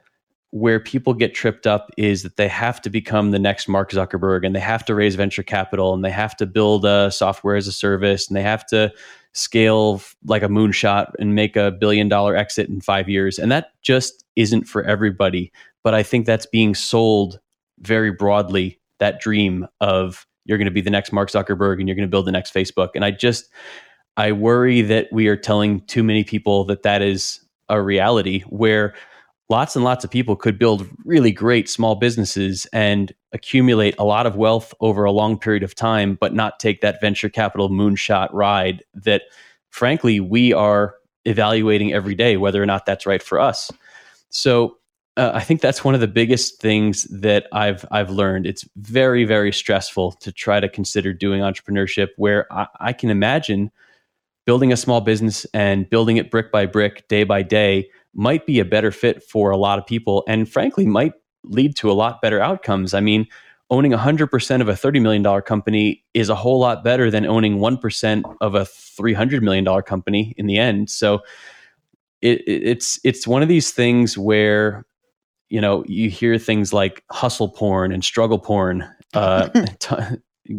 where 0.54 0.78
people 0.78 1.14
get 1.14 1.34
tripped 1.34 1.66
up 1.66 1.90
is 1.96 2.22
that 2.22 2.36
they 2.36 2.46
have 2.46 2.80
to 2.80 2.88
become 2.88 3.32
the 3.32 3.40
next 3.40 3.66
Mark 3.66 3.90
Zuckerberg 3.90 4.46
and 4.46 4.54
they 4.54 4.60
have 4.60 4.84
to 4.84 4.94
raise 4.94 5.16
venture 5.16 5.42
capital 5.42 5.94
and 5.94 6.04
they 6.04 6.12
have 6.12 6.36
to 6.36 6.46
build 6.46 6.84
a 6.84 7.10
software 7.10 7.56
as 7.56 7.66
a 7.66 7.72
service 7.72 8.28
and 8.28 8.36
they 8.36 8.42
have 8.42 8.64
to 8.66 8.92
scale 9.32 10.00
like 10.26 10.44
a 10.44 10.48
moonshot 10.48 11.10
and 11.18 11.34
make 11.34 11.56
a 11.56 11.72
billion 11.72 12.08
dollar 12.08 12.36
exit 12.36 12.68
in 12.68 12.80
five 12.80 13.08
years. 13.08 13.36
And 13.36 13.50
that 13.50 13.70
just 13.82 14.24
isn't 14.36 14.68
for 14.68 14.84
everybody. 14.84 15.50
But 15.82 15.92
I 15.92 16.04
think 16.04 16.24
that's 16.24 16.46
being 16.46 16.76
sold 16.76 17.40
very 17.80 18.12
broadly 18.12 18.78
that 18.98 19.20
dream 19.20 19.66
of 19.80 20.26
you're 20.44 20.58
going 20.58 20.66
to 20.66 20.70
be 20.70 20.80
the 20.80 20.90
next 20.90 21.12
Mark 21.12 21.30
Zuckerberg 21.30 21.78
and 21.78 21.88
you're 21.88 21.96
going 21.96 22.06
to 22.06 22.10
build 22.10 22.26
the 22.26 22.32
next 22.32 22.52
Facebook. 22.52 22.90
And 22.94 23.04
I 23.04 23.10
just, 23.10 23.48
I 24.16 24.32
worry 24.32 24.82
that 24.82 25.08
we 25.10 25.26
are 25.28 25.36
telling 25.36 25.80
too 25.86 26.02
many 26.02 26.22
people 26.22 26.64
that 26.64 26.82
that 26.82 27.02
is 27.02 27.40
a 27.68 27.80
reality 27.80 28.40
where 28.48 28.94
lots 29.48 29.74
and 29.74 29.84
lots 29.84 30.04
of 30.04 30.10
people 30.10 30.36
could 30.36 30.58
build 30.58 30.86
really 31.04 31.32
great 31.32 31.68
small 31.68 31.94
businesses 31.94 32.66
and 32.72 33.12
accumulate 33.32 33.94
a 33.98 34.04
lot 34.04 34.26
of 34.26 34.36
wealth 34.36 34.72
over 34.80 35.04
a 35.04 35.12
long 35.12 35.38
period 35.38 35.62
of 35.62 35.74
time, 35.74 36.16
but 36.20 36.34
not 36.34 36.60
take 36.60 36.80
that 36.80 37.00
venture 37.00 37.28
capital 37.28 37.68
moonshot 37.68 38.28
ride 38.32 38.82
that, 38.94 39.22
frankly, 39.70 40.20
we 40.20 40.52
are 40.52 40.94
evaluating 41.24 41.92
every 41.92 42.14
day 42.14 42.36
whether 42.36 42.62
or 42.62 42.66
not 42.66 42.86
that's 42.86 43.06
right 43.06 43.22
for 43.22 43.40
us. 43.40 43.70
So 44.28 44.76
uh, 45.16 45.30
I 45.34 45.40
think 45.40 45.60
that's 45.60 45.84
one 45.84 45.94
of 45.94 46.00
the 46.00 46.08
biggest 46.08 46.60
things 46.60 47.04
that 47.04 47.46
I've 47.52 47.84
I've 47.90 48.10
learned. 48.10 48.46
It's 48.46 48.68
very 48.76 49.24
very 49.24 49.52
stressful 49.52 50.12
to 50.12 50.32
try 50.32 50.60
to 50.60 50.68
consider 50.68 51.12
doing 51.12 51.40
entrepreneurship, 51.40 52.08
where 52.16 52.52
I, 52.52 52.66
I 52.80 52.92
can 52.92 53.10
imagine 53.10 53.70
building 54.44 54.72
a 54.72 54.76
small 54.76 55.00
business 55.00 55.46
and 55.54 55.88
building 55.88 56.16
it 56.16 56.30
brick 56.30 56.50
by 56.52 56.66
brick, 56.66 57.06
day 57.08 57.24
by 57.24 57.42
day, 57.42 57.88
might 58.12 58.44
be 58.44 58.58
a 58.58 58.64
better 58.64 58.90
fit 58.90 59.22
for 59.22 59.50
a 59.50 59.56
lot 59.56 59.78
of 59.78 59.86
people, 59.86 60.24
and 60.28 60.48
frankly, 60.48 60.86
might 60.86 61.12
lead 61.44 61.76
to 61.76 61.90
a 61.90 61.94
lot 61.94 62.20
better 62.20 62.40
outcomes. 62.40 62.92
I 62.92 63.00
mean, 63.00 63.26
owning 63.70 63.92
100% 63.92 64.60
of 64.60 64.68
a 64.68 64.72
$30 64.72 65.00
million 65.00 65.42
company 65.42 66.04
is 66.12 66.28
a 66.28 66.34
whole 66.34 66.58
lot 66.58 66.84
better 66.84 67.10
than 67.10 67.24
owning 67.24 67.58
1% 67.58 68.36
of 68.40 68.54
a 68.54 68.60
$300 68.60 69.42
million 69.42 69.82
company 69.82 70.34
in 70.36 70.46
the 70.46 70.58
end. 70.58 70.90
So 70.90 71.22
it, 72.20 72.42
it's 72.46 72.98
it's 73.04 73.26
one 73.26 73.42
of 73.42 73.48
these 73.48 73.70
things 73.70 74.16
where 74.16 74.86
you 75.54 75.60
know, 75.60 75.84
you 75.86 76.10
hear 76.10 76.36
things 76.36 76.72
like 76.72 77.04
hustle 77.12 77.48
porn 77.48 77.92
and 77.92 78.04
struggle 78.04 78.40
porn. 78.40 78.90
Uh, 79.14 79.48
t- 79.78 79.94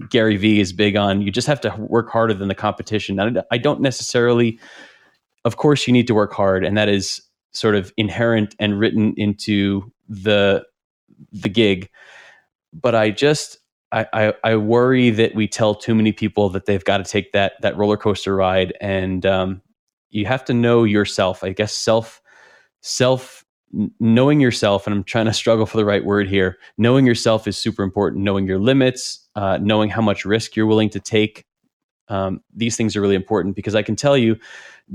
Gary 0.09 0.37
Vee 0.37 0.61
is 0.61 0.71
big 0.71 0.95
on 0.95 1.21
you 1.21 1.31
just 1.31 1.47
have 1.47 1.59
to 1.61 1.75
work 1.77 2.09
harder 2.09 2.33
than 2.33 2.47
the 2.47 2.55
competition. 2.55 3.19
And 3.19 3.43
I 3.51 3.57
don't 3.57 3.81
necessarily, 3.81 4.57
of 5.43 5.57
course, 5.57 5.85
you 5.85 5.91
need 5.91 6.07
to 6.07 6.13
work 6.13 6.31
hard, 6.31 6.63
and 6.63 6.77
that 6.77 6.87
is 6.87 7.21
sort 7.51 7.75
of 7.75 7.91
inherent 7.97 8.55
and 8.57 8.79
written 8.79 9.13
into 9.17 9.91
the 10.07 10.63
the 11.33 11.49
gig. 11.49 11.89
But 12.71 12.95
I 12.95 13.09
just 13.09 13.57
I, 13.91 14.07
I, 14.13 14.33
I 14.45 14.55
worry 14.55 15.09
that 15.09 15.35
we 15.35 15.49
tell 15.49 15.75
too 15.75 15.93
many 15.93 16.13
people 16.13 16.47
that 16.51 16.67
they've 16.67 16.85
got 16.85 16.99
to 16.99 17.03
take 17.03 17.33
that 17.33 17.55
that 17.63 17.75
roller 17.75 17.97
coaster 17.97 18.33
ride, 18.33 18.73
and 18.79 19.25
um, 19.25 19.61
you 20.09 20.25
have 20.25 20.45
to 20.45 20.53
know 20.53 20.85
yourself. 20.85 21.43
I 21.43 21.49
guess 21.51 21.73
self 21.73 22.21
self 22.79 23.44
knowing 23.99 24.39
yourself, 24.39 24.87
and 24.87 24.95
I'm 24.95 25.03
trying 25.03 25.25
to 25.25 25.33
struggle 25.43 25.65
for 25.65 25.77
the 25.77 25.85
right 25.85 26.03
word 26.03 26.27
here, 26.27 26.57
knowing 26.77 27.05
yourself 27.05 27.47
is 27.47 27.57
super 27.57 27.83
important. 27.83 28.23
Knowing 28.23 28.47
your 28.47 28.59
limits, 28.59 29.27
uh, 29.35 29.57
knowing 29.61 29.89
how 29.89 30.01
much 30.01 30.25
risk 30.25 30.55
you're 30.55 30.65
willing 30.65 30.89
to 30.91 30.99
take. 30.99 31.45
Um, 32.07 32.41
these 32.53 32.77
things 32.77 32.95
are 32.95 33.01
really 33.01 33.15
important 33.15 33.55
because 33.55 33.75
I 33.75 33.81
can 33.81 33.95
tell 33.95 34.17
you, 34.17 34.37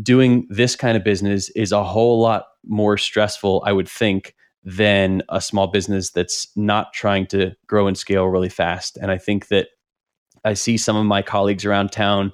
doing 0.03 0.47
this 0.49 0.77
kind 0.77 0.97
of 0.97 1.03
business 1.03 1.49
is 1.51 1.73
a 1.73 1.83
whole 1.83 2.21
lot 2.21 2.47
more 2.65 2.97
stressful, 2.97 3.63
I 3.67 3.73
would 3.73 3.89
think, 3.89 4.35
than 4.63 5.23
a 5.29 5.41
small 5.41 5.67
business 5.67 6.11
that's 6.11 6.49
not 6.57 6.93
trying 6.93 7.27
to 7.29 7.53
grow 7.67 7.87
and 7.87 7.99
scale 7.99 8.27
really 8.27 8.49
fast. 8.49 8.97
And 8.99 9.11
I 9.11 9.19
think 9.19 9.49
that 9.49 9.69
I 10.45 10.55
see 10.55 10.77
some 10.77 10.97
of 10.97 11.07
my 11.07 11.23
colleagues 11.23 11.65
around 11.65 11.93
town 11.93 12.33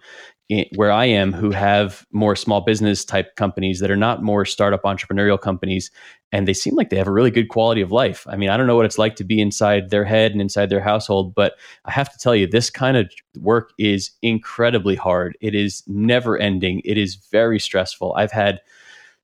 where 0.76 0.92
I 0.92 1.06
am 1.06 1.32
who 1.32 1.50
have 1.50 2.06
more 2.12 2.36
small 2.36 2.60
business 2.60 3.04
type 3.04 3.34
companies 3.36 3.80
that 3.80 3.90
are 3.90 3.96
not 3.96 4.22
more 4.22 4.44
startup 4.44 4.82
entrepreneurial 4.82 5.40
companies. 5.40 5.90
And 6.32 6.46
they 6.46 6.54
seem 6.54 6.74
like 6.74 6.90
they 6.90 6.96
have 6.96 7.06
a 7.06 7.12
really 7.12 7.30
good 7.30 7.48
quality 7.48 7.80
of 7.80 7.92
life. 7.92 8.26
I 8.28 8.36
mean, 8.36 8.48
I 8.48 8.56
don't 8.56 8.66
know 8.66 8.76
what 8.76 8.84
it's 8.84 8.98
like 8.98 9.16
to 9.16 9.24
be 9.24 9.40
inside 9.40 9.90
their 9.90 10.04
head 10.04 10.32
and 10.32 10.40
inside 10.40 10.70
their 10.70 10.80
household, 10.80 11.34
but 11.34 11.54
I 11.84 11.92
have 11.92 12.12
to 12.12 12.18
tell 12.18 12.34
you, 12.34 12.46
this 12.46 12.68
kind 12.68 12.96
of 12.96 13.10
work 13.38 13.72
is 13.78 14.10
incredibly 14.22 14.96
hard. 14.96 15.38
It 15.40 15.54
is 15.54 15.82
never 15.86 16.36
ending, 16.36 16.82
it 16.84 16.98
is 16.98 17.14
very 17.14 17.60
stressful. 17.60 18.14
I've 18.16 18.32
had 18.32 18.60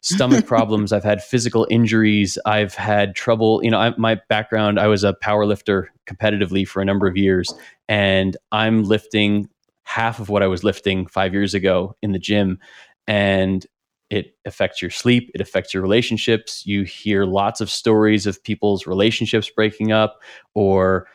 stomach 0.03 0.47
problems. 0.47 0.93
I've 0.93 1.05
had 1.05 1.23
physical 1.23 1.67
injuries. 1.71 2.39
I've 2.45 2.75
had 2.75 3.15
trouble. 3.15 3.65
You 3.65 3.71
know, 3.71 3.79
I, 3.79 3.95
my 3.97 4.21
background, 4.29 4.79
I 4.79 4.87
was 4.87 5.03
a 5.05 5.15
power 5.15 5.47
lifter 5.47 5.91
competitively 6.07 6.67
for 6.67 6.83
a 6.83 6.85
number 6.85 7.07
of 7.07 7.17
years, 7.17 7.53
and 7.89 8.37
I'm 8.53 8.85
lifting 8.85 9.49
half 9.85 10.21
of 10.21 10.29
what 10.29 10.43
I 10.43 10.47
was 10.47 10.63
lifting 10.63 11.07
five 11.07 11.33
years 11.33 11.55
ago 11.55 11.97
in 12.03 12.13
the 12.13 12.19
gym. 12.19 12.59
And 13.07 13.67
it 14.13 14.37
affects 14.45 14.83
your 14.83 14.91
sleep, 14.91 15.31
it 15.35 15.41
affects 15.41 15.73
your 15.73 15.83
relationships. 15.83 16.67
You 16.67 16.83
hear 16.83 17.25
lots 17.25 17.61
of 17.61 17.71
stories 17.71 18.27
of 18.27 18.43
people's 18.43 18.87
relationships 18.87 19.51
breaking 19.51 19.93
up 19.93 20.21
or 20.55 21.07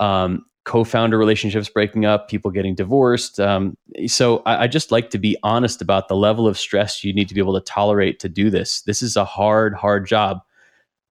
um, 0.00 0.44
co 0.64 0.84
founder 0.84 1.18
relationships 1.18 1.68
breaking 1.68 2.04
up, 2.04 2.28
people 2.28 2.50
getting 2.50 2.74
divorced. 2.74 3.40
Um, 3.40 3.76
so 4.06 4.38
I, 4.46 4.64
I 4.64 4.66
just 4.66 4.92
like 4.92 5.10
to 5.10 5.18
be 5.18 5.36
honest 5.42 5.82
about 5.82 6.08
the 6.08 6.16
level 6.16 6.46
of 6.46 6.58
stress 6.58 7.04
you 7.04 7.12
need 7.12 7.28
to 7.28 7.34
be 7.34 7.40
able 7.40 7.54
to 7.54 7.60
tolerate 7.60 8.20
to 8.20 8.28
do 8.28 8.50
this. 8.50 8.82
This 8.82 9.02
is 9.02 9.16
a 9.16 9.24
hard, 9.24 9.74
hard 9.74 10.06
job. 10.06 10.38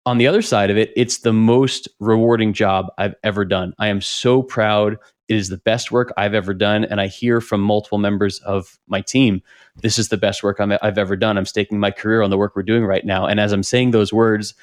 On 0.05 0.17
the 0.17 0.27
other 0.27 0.41
side 0.41 0.69
of 0.69 0.77
it, 0.77 0.91
it's 0.97 1.19
the 1.19 1.31
most 1.33 1.87
rewarding 1.99 2.51
job 2.51 2.87
I've 2.97 3.15
ever 3.23 3.45
done. 3.45 3.73
I 3.79 3.87
am 3.87 4.01
so 4.01 4.41
proud 4.43 4.97
it 5.29 5.37
is 5.37 5.49
the 5.49 5.57
best 5.57 5.91
work 5.91 6.11
I've 6.17 6.33
ever 6.33 6.53
done. 6.53 6.83
And 6.85 6.99
I 6.99 7.07
hear 7.07 7.39
from 7.39 7.61
multiple 7.61 7.97
members 7.97 8.39
of 8.39 8.77
my 8.87 9.01
team, 9.01 9.41
this 9.77 9.97
is 9.97 10.09
the 10.09 10.17
best 10.17 10.43
work 10.43 10.59
i 10.59 10.77
have 10.81 10.97
ever 10.97 11.15
done. 11.15 11.37
I'm 11.37 11.45
staking 11.45 11.79
my 11.79 11.91
career 11.91 12.21
on 12.21 12.29
the 12.29 12.37
work 12.37 12.55
we're 12.55 12.63
doing 12.63 12.85
right 12.85 13.05
now. 13.05 13.25
And 13.25 13.39
as 13.39 13.53
I'm 13.53 13.63
saying 13.63 13.91
those 13.91 14.11
words, 14.11 14.53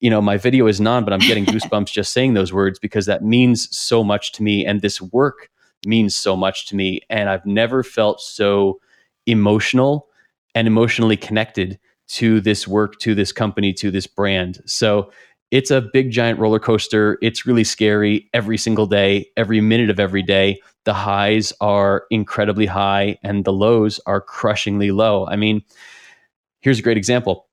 you 0.00 0.10
know, 0.10 0.20
my 0.20 0.36
video 0.36 0.66
is 0.66 0.80
non, 0.80 1.04
but 1.04 1.12
I'm 1.12 1.20
getting 1.20 1.44
goosebumps 1.46 1.90
just 1.90 2.12
saying 2.12 2.34
those 2.34 2.52
words 2.52 2.78
because 2.78 3.06
that 3.06 3.24
means 3.24 3.74
so 3.76 4.04
much 4.04 4.32
to 4.32 4.42
me. 4.42 4.64
And 4.66 4.82
this 4.82 5.00
work 5.00 5.50
means 5.86 6.14
so 6.14 6.36
much 6.36 6.66
to 6.66 6.76
me. 6.76 7.00
And 7.08 7.30
I've 7.30 7.46
never 7.46 7.82
felt 7.82 8.20
so 8.20 8.80
emotional 9.26 10.08
and 10.54 10.66
emotionally 10.66 11.16
connected 11.16 11.78
to 12.14 12.40
this 12.40 12.66
work, 12.66 12.98
to 13.00 13.14
this 13.14 13.32
company, 13.32 13.72
to 13.74 13.90
this 13.90 14.06
brand. 14.06 14.60
So 14.66 15.10
it's 15.50 15.70
a 15.70 15.80
big 15.92 16.10
giant 16.10 16.38
roller 16.38 16.60
coaster. 16.60 17.18
It's 17.22 17.44
really 17.46 17.64
scary 17.64 18.28
every 18.32 18.56
single 18.56 18.86
day, 18.86 19.26
every 19.36 19.60
minute 19.60 19.90
of 19.90 19.98
every 20.00 20.22
day. 20.22 20.60
The 20.84 20.94
highs 20.94 21.52
are 21.60 22.04
incredibly 22.10 22.66
high 22.66 23.18
and 23.22 23.44
the 23.44 23.52
lows 23.52 24.00
are 24.06 24.20
crushingly 24.20 24.92
low. 24.92 25.26
I 25.26 25.36
mean, 25.36 25.62
here's 26.60 26.78
a 26.78 26.82
great 26.82 26.96
example. 26.96 27.49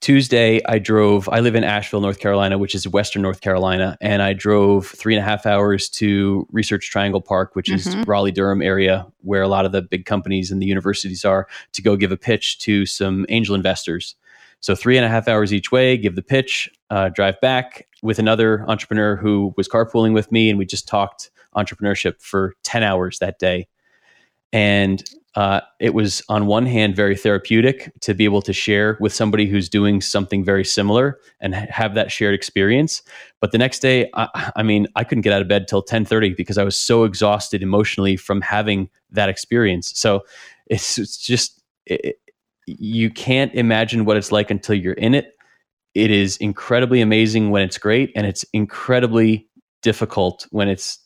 Tuesday, 0.00 0.60
I 0.66 0.78
drove, 0.78 1.28
I 1.28 1.40
live 1.40 1.54
in 1.54 1.62
Asheville, 1.62 2.00
North 2.00 2.18
Carolina, 2.18 2.58
which 2.58 2.74
is 2.74 2.88
Western 2.88 3.22
North 3.22 3.40
Carolina. 3.40 3.96
And 4.00 4.20
I 4.20 4.32
drove 4.32 4.88
three 4.88 5.14
and 5.14 5.22
a 5.22 5.28
half 5.28 5.46
hours 5.46 5.88
to 5.90 6.46
Research 6.50 6.90
Triangle 6.90 7.20
Park, 7.20 7.54
which 7.54 7.68
mm-hmm. 7.68 8.00
is 8.00 8.06
Raleigh 8.06 8.32
Durham 8.32 8.62
area 8.62 9.06
where 9.22 9.42
a 9.42 9.48
lot 9.48 9.64
of 9.64 9.72
the 9.72 9.82
big 9.82 10.04
companies 10.04 10.50
and 10.50 10.60
the 10.60 10.66
universities 10.66 11.24
are, 11.24 11.46
to 11.72 11.82
go 11.82 11.96
give 11.96 12.10
a 12.10 12.16
pitch 12.16 12.58
to 12.60 12.84
some 12.84 13.26
angel 13.28 13.54
investors. 13.54 14.16
So, 14.60 14.74
three 14.74 14.96
and 14.96 15.06
a 15.06 15.08
half 15.08 15.28
hours 15.28 15.52
each 15.52 15.70
way, 15.70 15.96
give 15.96 16.16
the 16.16 16.22
pitch, 16.22 16.68
uh, 16.90 17.10
drive 17.10 17.40
back 17.40 17.86
with 18.02 18.18
another 18.18 18.64
entrepreneur 18.68 19.14
who 19.14 19.54
was 19.56 19.68
carpooling 19.68 20.14
with 20.14 20.32
me. 20.32 20.50
And 20.50 20.58
we 20.58 20.66
just 20.66 20.88
talked 20.88 21.30
entrepreneurship 21.56 22.20
for 22.20 22.54
10 22.64 22.82
hours 22.82 23.18
that 23.18 23.38
day. 23.38 23.68
And 24.52 25.02
uh, 25.36 25.60
it 25.78 25.92
was 25.92 26.22
on 26.30 26.46
one 26.46 26.64
hand 26.64 26.96
very 26.96 27.14
therapeutic 27.14 27.92
to 28.00 28.14
be 28.14 28.24
able 28.24 28.40
to 28.40 28.54
share 28.54 28.96
with 29.00 29.12
somebody 29.12 29.46
who's 29.46 29.68
doing 29.68 30.00
something 30.00 30.42
very 30.42 30.64
similar 30.64 31.20
and 31.40 31.54
have 31.54 31.94
that 31.94 32.10
shared 32.10 32.34
experience. 32.34 33.02
But 33.40 33.52
the 33.52 33.58
next 33.58 33.80
day 33.80 34.10
i, 34.14 34.52
I 34.56 34.62
mean 34.62 34.86
i 34.96 35.04
couldn't 35.04 35.22
get 35.22 35.34
out 35.34 35.42
of 35.42 35.48
bed 35.48 35.68
till 35.68 35.82
10.30 35.82 36.36
because 36.36 36.56
i 36.56 36.64
was 36.64 36.78
so 36.78 37.04
exhausted 37.04 37.62
emotionally 37.62 38.16
from 38.16 38.40
having 38.40 38.88
that 39.10 39.28
experience. 39.28 39.92
So 39.94 40.24
it's, 40.66 40.98
it's 40.98 41.18
just 41.18 41.62
it, 41.84 42.18
you 42.66 43.10
can't 43.10 43.54
imagine 43.54 44.06
what 44.06 44.16
it's 44.16 44.32
like 44.32 44.50
until 44.50 44.74
you're 44.74 44.94
in 44.94 45.14
it. 45.14 45.34
It 45.94 46.10
is 46.10 46.36
incredibly 46.38 47.00
amazing 47.00 47.50
when 47.50 47.62
it's 47.62 47.78
great 47.78 48.10
and 48.16 48.26
it's 48.26 48.44
incredibly 48.52 49.48
difficult 49.82 50.46
when 50.50 50.68
it's 50.68 50.98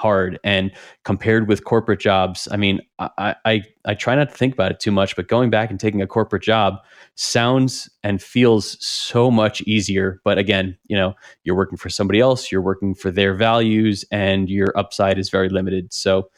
hard. 0.00 0.38
And 0.42 0.72
compared 1.04 1.46
with 1.46 1.64
corporate 1.64 2.00
jobs, 2.00 2.48
I 2.50 2.56
mean, 2.56 2.80
I, 2.98 3.36
I, 3.44 3.62
I 3.84 3.94
try 3.94 4.14
not 4.14 4.30
to 4.30 4.36
think 4.36 4.54
about 4.54 4.72
it 4.72 4.80
too 4.80 4.90
much, 4.90 5.14
but 5.14 5.28
going 5.28 5.50
back 5.50 5.70
and 5.70 5.78
taking 5.78 6.02
a 6.02 6.06
corporate 6.06 6.42
job 6.42 6.78
sounds 7.14 7.88
and 8.02 8.22
feels 8.22 8.84
so 8.84 9.30
much 9.30 9.60
easier. 9.62 10.20
But 10.24 10.38
again, 10.38 10.76
you 10.86 10.96
know, 10.96 11.14
you're 11.44 11.56
working 11.56 11.78
for 11.78 11.90
somebody 11.90 12.18
else, 12.18 12.50
you're 12.50 12.62
working 12.62 12.94
for 12.94 13.10
their 13.10 13.34
values, 13.34 14.04
and 14.10 14.48
your 14.48 14.76
upside 14.76 15.18
is 15.18 15.28
very 15.30 15.50
limited. 15.50 15.92
So 15.92 16.30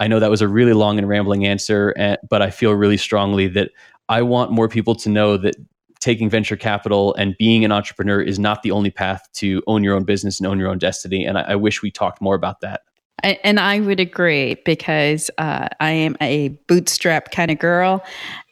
I 0.00 0.08
know 0.08 0.18
that 0.18 0.30
was 0.30 0.40
a 0.40 0.48
really 0.48 0.72
long 0.72 0.98
and 0.98 1.06
rambling 1.06 1.46
answer, 1.46 1.94
eh, 1.98 2.16
but 2.28 2.40
I 2.40 2.50
feel 2.50 2.72
really 2.72 2.96
strongly 2.96 3.48
that 3.48 3.70
I 4.08 4.22
want 4.22 4.50
more 4.50 4.68
people 4.68 4.94
to 4.96 5.10
know 5.10 5.36
that 5.36 5.54
taking 6.00 6.30
venture 6.30 6.56
capital 6.56 7.14
and 7.16 7.36
being 7.38 7.64
an 7.64 7.72
entrepreneur 7.72 8.20
is 8.20 8.38
not 8.38 8.62
the 8.62 8.70
only 8.70 8.90
path 8.90 9.28
to 9.34 9.62
own 9.66 9.84
your 9.84 9.94
own 9.94 10.04
business 10.04 10.40
and 10.40 10.46
own 10.46 10.58
your 10.58 10.68
own 10.68 10.78
destiny. 10.78 11.26
And 11.26 11.38
I, 11.38 11.42
I 11.42 11.54
wish 11.56 11.82
we 11.82 11.90
talked 11.90 12.20
more 12.22 12.34
about 12.34 12.60
that. 12.60 12.80
I, 13.22 13.38
and 13.44 13.60
I 13.60 13.80
would 13.80 14.00
agree 14.00 14.56
because 14.64 15.30
uh, 15.38 15.68
I 15.80 15.90
am 15.90 16.16
a 16.20 16.48
bootstrap 16.68 17.30
kind 17.30 17.50
of 17.50 17.58
girl, 17.58 18.02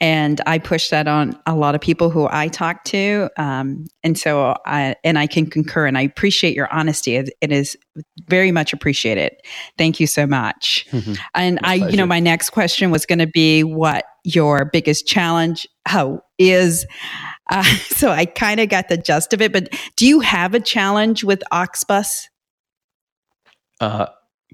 and 0.00 0.40
I 0.46 0.58
push 0.58 0.90
that 0.90 1.08
on 1.08 1.38
a 1.46 1.54
lot 1.54 1.74
of 1.74 1.80
people 1.80 2.10
who 2.10 2.28
I 2.30 2.48
talk 2.48 2.84
to. 2.84 3.28
Um, 3.36 3.86
and 4.02 4.18
so, 4.18 4.56
I, 4.66 4.96
and 5.04 5.18
I 5.18 5.26
can 5.26 5.46
concur, 5.46 5.86
and 5.86 5.96
I 5.96 6.02
appreciate 6.02 6.54
your 6.54 6.72
honesty. 6.72 7.16
it, 7.16 7.30
it 7.40 7.52
is 7.52 7.76
very 8.28 8.52
much 8.52 8.72
appreciated. 8.72 9.32
Thank 9.76 10.00
you 10.00 10.06
so 10.06 10.26
much. 10.26 10.86
Mm-hmm. 10.90 11.14
And 11.34 11.58
I, 11.62 11.74
you 11.74 11.96
know, 11.96 12.06
my 12.06 12.20
next 12.20 12.50
question 12.50 12.90
was 12.90 13.06
going 13.06 13.18
to 13.18 13.26
be 13.26 13.64
what 13.64 14.04
your 14.24 14.66
biggest 14.66 15.06
challenge 15.06 15.66
how 15.86 16.20
is. 16.38 16.86
Uh, 17.50 17.62
so 17.90 18.10
I 18.10 18.26
kind 18.26 18.60
of 18.60 18.68
got 18.68 18.88
the 18.88 18.96
gist 18.96 19.32
of 19.32 19.40
it, 19.40 19.52
but 19.52 19.72
do 19.96 20.06
you 20.06 20.20
have 20.20 20.54
a 20.54 20.60
challenge 20.60 21.24
with 21.24 21.42
Auxbus? 21.52 22.28
Uh, 23.80 24.06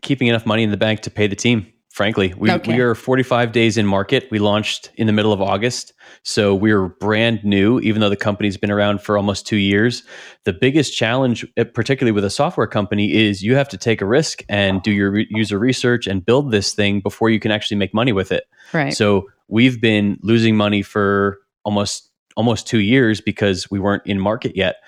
keeping 0.05 0.29
enough 0.29 0.47
money 0.47 0.63
in 0.63 0.71
the 0.71 0.77
bank 0.77 1.01
to 1.01 1.11
pay 1.11 1.27
the 1.27 1.37
team. 1.37 1.67
Frankly, 1.91 2.35
we, 2.37 2.51
okay. 2.51 2.75
we 2.75 2.81
are 2.81 2.97
45 2.97 3.53
days 3.53 3.79
in 3.79 3.87
market. 3.87 4.27
We 4.29 4.41
launched 4.41 4.91
in 4.97 5.07
the 5.07 5.13
middle 5.13 5.33
of 5.33 5.41
August. 5.41 5.93
So 6.25 6.53
we're 6.53 6.89
brand 6.89 7.45
new, 7.45 7.79
even 7.81 8.01
though 8.01 8.09
the 8.09 8.17
company's 8.17 8.57
been 8.57 8.73
around 8.73 9.01
for 9.01 9.17
almost 9.17 9.47
two 9.47 9.59
years. 9.59 10.03
The 10.43 10.53
biggest 10.53 10.97
challenge, 10.97 11.47
eh, 11.57 11.63
particularly 11.63 12.11
with 12.11 12.25
a 12.25 12.31
software 12.31 12.67
company, 12.67 13.15
is 13.15 13.45
you 13.45 13.55
have 13.55 13.69
to 13.69 13.77
take 13.77 14.01
a 14.01 14.07
risk 14.07 14.45
and 14.49 14.83
do 14.83 14.91
your 14.91 15.13
re- 15.13 15.29
user 15.31 15.57
research 15.57 16.09
and 16.09 16.27
build 16.27 16.51
this 16.51 16.75
thing 16.75 16.99
before 16.99 17.31
you 17.31 17.39
can 17.39 17.53
actually 17.53 17.77
make 17.77 17.95
money 17.95 18.13
with 18.13 18.33
it. 18.33 18.43
Right. 18.73 18.93
So 18.93 19.29
we've 19.47 19.81
been 19.81 20.19
losing 20.21 20.57
money 20.57 20.83
for 20.83 21.39
almost 21.65 22.11
almost 22.37 22.67
two 22.67 22.81
years 22.81 23.21
because 23.21 23.71
we 23.71 23.79
weren't 23.79 24.05
in 24.05 24.19
market 24.19 24.57
yet. 24.57 24.79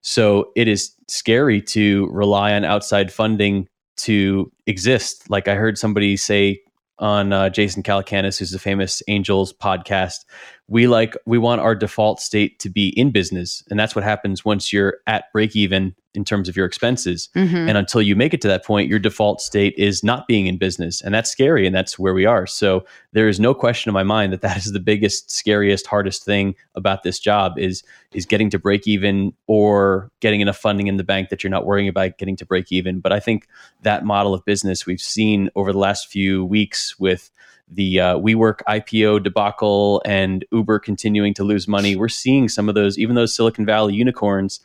So 0.00 0.50
it 0.56 0.66
is 0.66 0.94
scary 1.08 1.60
to 1.60 2.08
rely 2.10 2.54
on 2.54 2.64
outside 2.64 3.12
funding 3.12 3.68
to 3.96 4.50
exist. 4.66 5.28
Like 5.30 5.48
I 5.48 5.54
heard 5.54 5.78
somebody 5.78 6.16
say 6.16 6.60
on 6.98 7.32
uh, 7.32 7.50
Jason 7.50 7.82
Calacanis, 7.82 8.38
who's 8.38 8.52
the 8.52 8.58
famous 8.58 9.02
Angels 9.08 9.52
podcast, 9.52 10.24
we 10.68 10.86
like 10.86 11.16
we 11.26 11.38
want 11.38 11.60
our 11.60 11.74
default 11.74 12.20
state 12.20 12.58
to 12.60 12.70
be 12.70 12.88
in 12.98 13.10
business, 13.10 13.62
and 13.70 13.78
that's 13.78 13.94
what 13.94 14.04
happens 14.04 14.44
once 14.44 14.72
you're 14.72 14.98
at 15.06 15.32
break 15.32 15.56
even 15.56 15.94
in 16.14 16.24
terms 16.24 16.48
of 16.48 16.56
your 16.56 16.66
expenses. 16.66 17.28
Mm-hmm. 17.34 17.68
And 17.68 17.76
until 17.76 18.00
you 18.00 18.14
make 18.14 18.32
it 18.32 18.40
to 18.42 18.48
that 18.48 18.64
point, 18.64 18.88
your 18.88 18.98
default 18.98 19.40
state 19.40 19.74
is 19.76 20.04
not 20.04 20.26
being 20.28 20.46
in 20.46 20.56
business. 20.56 21.02
And 21.02 21.14
that's 21.14 21.30
scary. 21.30 21.66
And 21.66 21.74
that's 21.74 21.98
where 21.98 22.14
we 22.14 22.24
are. 22.24 22.46
So 22.46 22.84
there 23.12 23.28
is 23.28 23.40
no 23.40 23.54
question 23.54 23.90
in 23.90 23.94
my 23.94 24.02
mind 24.02 24.32
that 24.32 24.40
that 24.42 24.56
is 24.58 24.72
the 24.72 24.80
biggest, 24.80 25.30
scariest, 25.30 25.86
hardest 25.86 26.24
thing 26.24 26.54
about 26.74 27.02
this 27.02 27.18
job 27.18 27.58
is, 27.58 27.82
is 28.12 28.26
getting 28.26 28.50
to 28.50 28.58
break 28.58 28.86
even 28.86 29.32
or 29.46 30.10
getting 30.20 30.40
enough 30.40 30.56
funding 30.56 30.86
in 30.86 30.96
the 30.96 31.04
bank 31.04 31.28
that 31.28 31.42
you're 31.42 31.50
not 31.50 31.66
worrying 31.66 31.88
about 31.88 32.18
getting 32.18 32.36
to 32.36 32.46
break 32.46 32.70
even. 32.70 33.00
But 33.00 33.12
I 33.12 33.20
think 33.20 33.48
that 33.82 34.04
model 34.04 34.34
of 34.34 34.44
business 34.44 34.86
we've 34.86 35.00
seen 35.00 35.50
over 35.56 35.72
the 35.72 35.78
last 35.78 36.08
few 36.08 36.44
weeks 36.44 36.98
with 36.98 37.30
the 37.66 37.98
uh, 37.98 38.18
WeWork 38.18 38.58
IPO 38.68 39.22
debacle 39.22 40.02
and 40.04 40.44
Uber 40.52 40.78
continuing 40.78 41.34
to 41.34 41.44
lose 41.44 41.66
money. 41.66 41.96
We're 41.96 42.08
seeing 42.08 42.48
some 42.48 42.68
of 42.68 42.74
those, 42.74 42.98
even 42.98 43.16
those 43.16 43.34
Silicon 43.34 43.64
Valley 43.66 43.94
unicorns 43.94 44.60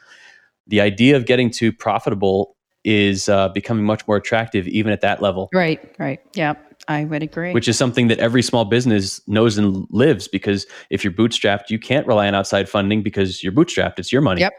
the 0.69 0.81
idea 0.81 1.15
of 1.15 1.25
getting 1.25 1.49
to 1.51 1.71
profitable 1.71 2.55
is 2.83 3.27
uh, 3.27 3.49
becoming 3.49 3.83
much 3.83 4.07
more 4.07 4.17
attractive 4.17 4.67
even 4.67 4.91
at 4.91 5.01
that 5.01 5.21
level. 5.21 5.49
Right, 5.53 5.93
right. 5.99 6.19
Yeah, 6.33 6.53
I 6.87 7.03
would 7.03 7.21
agree. 7.21 7.53
Which 7.53 7.67
is 7.67 7.77
something 7.77 8.07
that 8.07 8.19
every 8.19 8.41
small 8.41 8.65
business 8.65 9.21
knows 9.27 9.57
and 9.57 9.85
lives 9.89 10.27
because 10.27 10.65
if 10.89 11.03
you're 11.03 11.13
bootstrapped, 11.13 11.69
you 11.69 11.79
can't 11.79 12.07
rely 12.07 12.27
on 12.27 12.35
outside 12.35 12.69
funding 12.69 13.03
because 13.03 13.43
you're 13.43 13.51
bootstrapped. 13.51 13.99
It's 13.99 14.11
your 14.11 14.21
money. 14.21 14.41
Yep. 14.41 14.53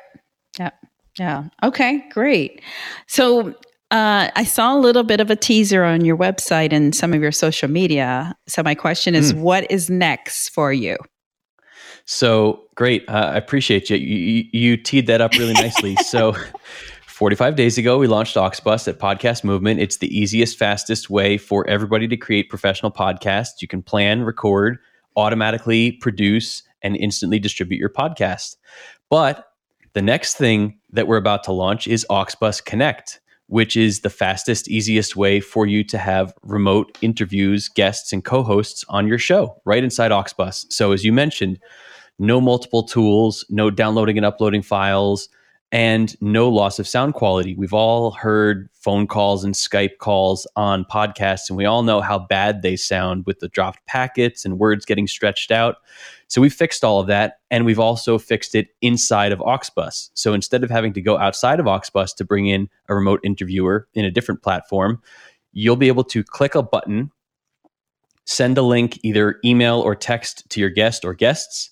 Yep. 0.59 0.75
Yeah. 1.18 1.44
Okay, 1.62 2.05
great. 2.11 2.62
So 3.07 3.55
uh, 3.90 4.31
I 4.37 4.44
saw 4.44 4.77
a 4.77 4.79
little 4.79 5.03
bit 5.03 5.20
of 5.20 5.31
a 5.31 5.37
teaser 5.37 5.83
on 5.83 6.05
your 6.05 6.16
website 6.16 6.73
and 6.73 6.94
some 6.94 7.12
of 7.12 7.20
your 7.20 7.33
social 7.33 7.68
media. 7.68 8.37
So 8.46 8.62
my 8.62 8.75
question 8.75 9.14
is, 9.14 9.33
mm. 9.33 9.40
what 9.40 9.68
is 9.70 9.90
next 9.90 10.51
for 10.51 10.73
you? 10.73 10.96
So 12.11 12.64
great. 12.75 13.09
Uh, 13.09 13.31
I 13.35 13.37
appreciate 13.37 13.88
you. 13.88 13.96
you. 13.96 14.16
You 14.16 14.44
you 14.53 14.77
teed 14.77 15.07
that 15.07 15.20
up 15.20 15.31
really 15.35 15.53
nicely. 15.53 15.94
so 16.05 16.35
45 17.07 17.55
days 17.55 17.79
ago, 17.79 17.99
we 17.99 18.09
launched 18.09 18.35
Auxbus 18.35 18.88
at 18.88 18.99
Podcast 18.99 19.44
Movement. 19.44 19.79
It's 19.79 19.99
the 19.99 20.09
easiest, 20.09 20.59
fastest 20.59 21.09
way 21.09 21.38
for 21.38 21.64
everybody 21.68 22.09
to 22.09 22.16
create 22.16 22.51
professional 22.51 22.90
podcasts. 22.90 23.62
You 23.62 23.68
can 23.68 23.81
plan, 23.81 24.23
record, 24.23 24.79
automatically 25.14 25.92
produce, 25.92 26.64
and 26.83 26.96
instantly 26.96 27.38
distribute 27.38 27.79
your 27.79 27.90
podcast. 27.90 28.57
But 29.09 29.46
the 29.92 30.03
next 30.03 30.35
thing 30.35 30.81
that 30.90 31.07
we're 31.07 31.16
about 31.16 31.44
to 31.44 31.53
launch 31.53 31.87
is 31.87 32.05
Auxbus 32.11 32.64
Connect, 32.64 33.20
which 33.46 33.77
is 33.77 34.01
the 34.01 34.11
fastest, 34.11 34.68
easiest 34.68 35.14
way 35.14 35.38
for 35.38 35.64
you 35.64 35.85
to 35.85 35.96
have 35.96 36.35
remote 36.42 36.99
interviews, 37.03 37.68
guests, 37.68 38.12
and 38.12 38.25
co 38.25 38.42
hosts 38.42 38.85
on 38.88 39.07
your 39.07 39.18
show 39.18 39.62
right 39.64 39.85
inside 39.85 40.11
Auxbus. 40.11 40.66
So, 40.73 40.90
as 40.90 41.05
you 41.05 41.12
mentioned, 41.12 41.61
no 42.21 42.39
multiple 42.41 42.83
tools, 42.83 43.47
no 43.49 43.71
downloading 43.71 44.19
and 44.19 44.27
uploading 44.27 44.61
files, 44.61 45.29
and 45.73 46.21
no 46.21 46.49
loss 46.51 46.79
of 46.79 46.87
sound 46.87 47.15
quality. 47.15 47.55
We've 47.55 47.73
all 47.73 48.11
heard 48.11 48.69
phone 48.75 49.07
calls 49.07 49.43
and 49.43 49.55
Skype 49.55 49.99
calls 49.99 50.47
on 50.55 50.85
podcasts, 50.85 51.49
and 51.49 51.57
we 51.57 51.65
all 51.65 51.83
know 51.83 52.03
how 52.03 52.19
bad 52.19 52.61
they 52.61 52.77
sound 52.77 53.25
with 53.25 53.39
the 53.39 53.49
dropped 53.49 53.87
packets 53.87 54.45
and 54.45 54.59
words 54.59 54.85
getting 54.85 55.07
stretched 55.07 55.51
out. 55.51 55.77
So 56.29 56.43
we 56.43 56.51
fixed 56.51 56.85
all 56.85 57.01
of 57.01 57.07
that, 57.07 57.39
and 57.51 57.65
we've 57.65 57.79
also 57.79 58.19
fixed 58.19 58.55
it 58.55 58.69
inside 58.83 59.33
of 59.33 59.39
Auxbus. 59.39 60.11
So 60.13 60.35
instead 60.35 60.63
of 60.63 60.71
having 60.71 60.93
to 60.93 61.01
go 61.01 61.17
outside 61.17 61.59
of 61.59 61.67
Auxbus 61.67 62.15
to 62.17 62.25
bring 62.25 62.47
in 62.47 62.69
a 62.91 62.95
remote 62.95 63.21
interviewer 63.25 63.89
in 63.95 64.05
a 64.05 64.11
different 64.11 64.43
platform, 64.43 65.01
you'll 65.53 65.77
be 65.77 65.89
able 65.89 66.05
to 66.05 66.23
click 66.23 66.55
a 66.55 66.63
button, 66.63 67.13
send 68.27 68.59
a 68.59 68.63
link, 68.63 68.99
either 69.03 69.41
email 69.43 69.81
or 69.81 69.95
text 69.95 70.49
to 70.51 70.61
your 70.61 70.71
guest 70.71 71.05
or 71.05 71.15
guests 71.15 71.71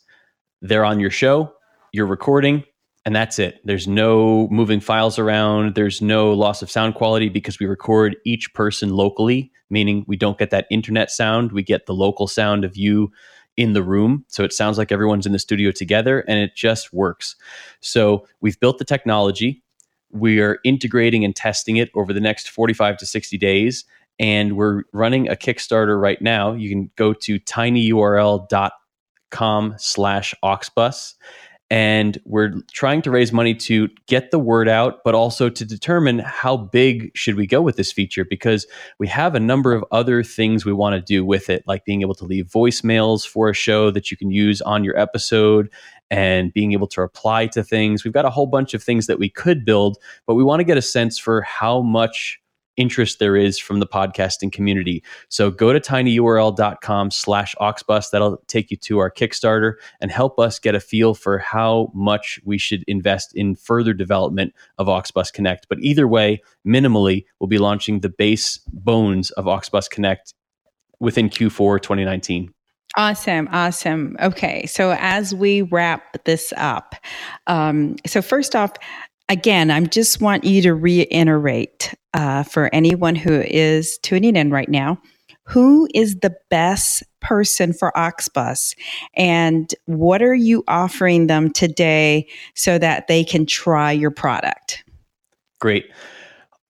they're 0.61 0.85
on 0.85 1.01
your 1.01 1.11
show, 1.11 1.53
you're 1.93 2.07
recording, 2.07 2.65
and 3.05 3.15
that's 3.15 3.39
it. 3.39 3.61
There's 3.65 3.89
no 3.89 4.49
moving 4.49 4.81
files 4.81 5.19
around. 5.19 5.75
There's 5.75 6.03
no 6.03 6.33
loss 6.33 6.63
of 6.63 6.71
sound 6.71 6.95
quality 6.95 7.29
because 7.29 7.59
we 7.59 7.67
record 7.67 8.17
each 8.27 8.53
person 8.55 8.91
locally, 8.91 9.51
meaning 9.71 10.05
we 10.07 10.17
don't 10.17 10.39
get 10.39 10.51
that 10.51 10.67
internet 10.71 11.11
sound. 11.11 11.53
We 11.53 11.63
get 11.63 11.87
the 11.87 11.95
local 11.95 12.27
sound 12.27 12.65
of 12.65 12.77
you 12.77 13.11
in 13.57 13.73
the 13.73 13.83
room. 13.83 14.25
So 14.29 14.45
it 14.45 14.53
sounds 14.53 14.79
like 14.79 14.93
everyone's 14.93 15.27
in 15.27 15.33
the 15.33 15.39
studio 15.39 15.71
together 15.71 16.21
and 16.29 16.39
it 16.39 16.55
just 16.55 16.93
works. 16.93 17.35
So 17.81 18.27
we've 18.41 18.61
built 18.61 18.79
the 18.79 18.85
technology. 18.85 19.63
We 20.11 20.41
are 20.41 20.59
integrating 20.65 21.25
and 21.25 21.35
testing 21.35 21.77
it 21.77 21.91
over 21.95 22.13
the 22.13 22.21
next 22.21 22.51
45 22.51 22.99
to 22.99 23.07
60 23.07 23.39
days. 23.39 23.85
And 24.21 24.57
we're 24.57 24.83
running 24.93 25.29
a 25.29 25.35
Kickstarter 25.35 26.01
right 26.01 26.21
now. 26.21 26.53
You 26.53 26.69
can 26.69 26.91
go 26.97 27.13
to 27.15 27.41
tinyurl.com 27.41 28.71
slash 29.79 30.35
auxbus 30.45 31.15
and 31.71 32.19
we're 32.25 32.55
trying 32.73 33.03
to 33.03 33.11
raise 33.11 33.31
money 33.31 33.55
to 33.55 33.89
get 34.07 34.31
the 34.31 34.39
word 34.39 34.69
out 34.69 35.01
but 35.05 35.15
also 35.15 35.51
to 35.51 35.65
determine 35.65 36.19
how 36.21 36.57
big 36.57 37.11
should 37.15 37.35
we 37.35 37.47
go 37.47 37.61
with 37.61 37.77
this 37.77 37.93
feature 37.93 38.25
because 38.25 38.67
we 38.99 39.07
have 39.07 39.35
a 39.35 39.41
number 39.41 39.75
of 39.75 39.85
other 39.91 40.23
things 40.23 40.65
we 40.65 40.73
want 40.73 40.95
to 40.95 41.01
do 41.01 41.25
with 41.25 41.51
it 41.51 41.63
like 41.67 41.85
being 41.85 42.01
able 42.01 42.15
to 42.15 42.25
leave 42.25 42.47
voicemails 42.47 43.27
for 43.27 43.51
a 43.51 43.55
show 43.55 43.91
that 43.91 44.11
you 44.11 44.17
can 44.17 44.31
use 44.31 44.63
on 44.63 44.83
your 44.83 44.99
episode 44.99 45.71
and 46.11 46.55
being 46.55 46.73
able 46.73 46.87
to 46.87 47.03
reply 47.03 47.47
to 47.47 47.63
things. 47.63 48.03
We've 48.03 48.15
got 48.15 48.25
a 48.25 48.31
whole 48.31 48.47
bunch 48.47 48.73
of 48.73 48.83
things 48.83 49.07
that 49.07 49.19
we 49.19 49.29
could 49.29 49.65
build 49.65 49.99
but 50.27 50.35
we 50.35 50.45
want 50.45 50.61
to 50.61 50.65
get 50.65 50.79
a 50.79 50.83
sense 50.83 51.19
for 51.19 51.43
how 51.43 51.83
much 51.83 52.41
interest 52.79 53.19
there 53.19 53.37
is 53.37 53.59
from 53.59 53.81
the 53.81 53.87
podcasting 53.87 54.51
community. 54.51 55.03
So 55.29 55.51
go 55.51 55.73
to 55.73 55.81
tinyurl.com 55.81 57.11
slash 57.11 57.55
auxbus. 57.61 58.11
That'll 58.11 58.39
take 58.47 58.71
you 58.71 58.77
to 58.79 58.99
our 58.99 59.11
Kickstarter 59.11 59.75
and 60.01 60.11
help 60.11 60.39
us 60.39 60.59
get 60.59 60.75
a 60.75 60.81
feel 60.81 61.15
for 61.15 61.39
how 61.39 61.91
much 61.95 62.41
we 62.45 62.57
should 62.57 62.85
invest 62.87 63.35
in 63.35 63.57
further 63.57 63.93
development 63.93 64.55
of 64.79 64.87
Auxbus 64.87 65.33
Connect. 65.33 65.69
But 65.69 65.81
either 65.81 66.09
way, 66.09 66.41
minimally, 66.67 67.25
we'll 67.39 67.49
be 67.49 67.59
launching 67.59 68.01
the 68.01 68.09
base 68.09 68.59
bones 68.73 69.31
of 69.33 69.45
Auxbus 69.45 69.91
Connect 69.91 70.33
within 71.01 71.29
Q4 71.29 71.83
2019. 71.83 72.55
Awesome, 72.97 73.49
awesome. 73.53 74.17
Okay, 74.21 74.65
so 74.67 74.97
as 74.99 75.35
we 75.35 75.63
wrap 75.63 76.25
this 76.25 76.55
up, 76.57 76.95
um, 77.47 77.97
so 78.07 78.23
first 78.23 78.57
off, 78.57 78.73
again, 79.29 79.71
I 79.71 79.81
just 79.85 80.21
want 80.21 80.45
you 80.45 80.63
to 80.63 80.75
reiterate 80.75 81.95
uh, 82.15 82.43
for 82.43 82.73
anyone 82.75 83.15
who 83.15 83.41
is 83.41 83.99
tuning 83.99 84.37
in 84.37 84.51
right 84.51 84.69
now 84.69 84.99
who 85.49 85.89
is 85.95 86.17
the 86.17 86.37
best 86.51 87.03
person 87.21 87.73
for 87.73 87.91
Auxbus 87.97 88.77
and 89.15 89.75
what 89.87 90.23
are 90.23 90.35
you 90.35 90.63
offering 90.69 91.27
them 91.27 91.51
today 91.51 92.29
so 92.55 92.77
that 92.77 93.07
they 93.09 93.25
can 93.25 93.47
try 93.47 93.91
your 93.91 94.11
product? 94.11 94.85
Great. 95.59 95.87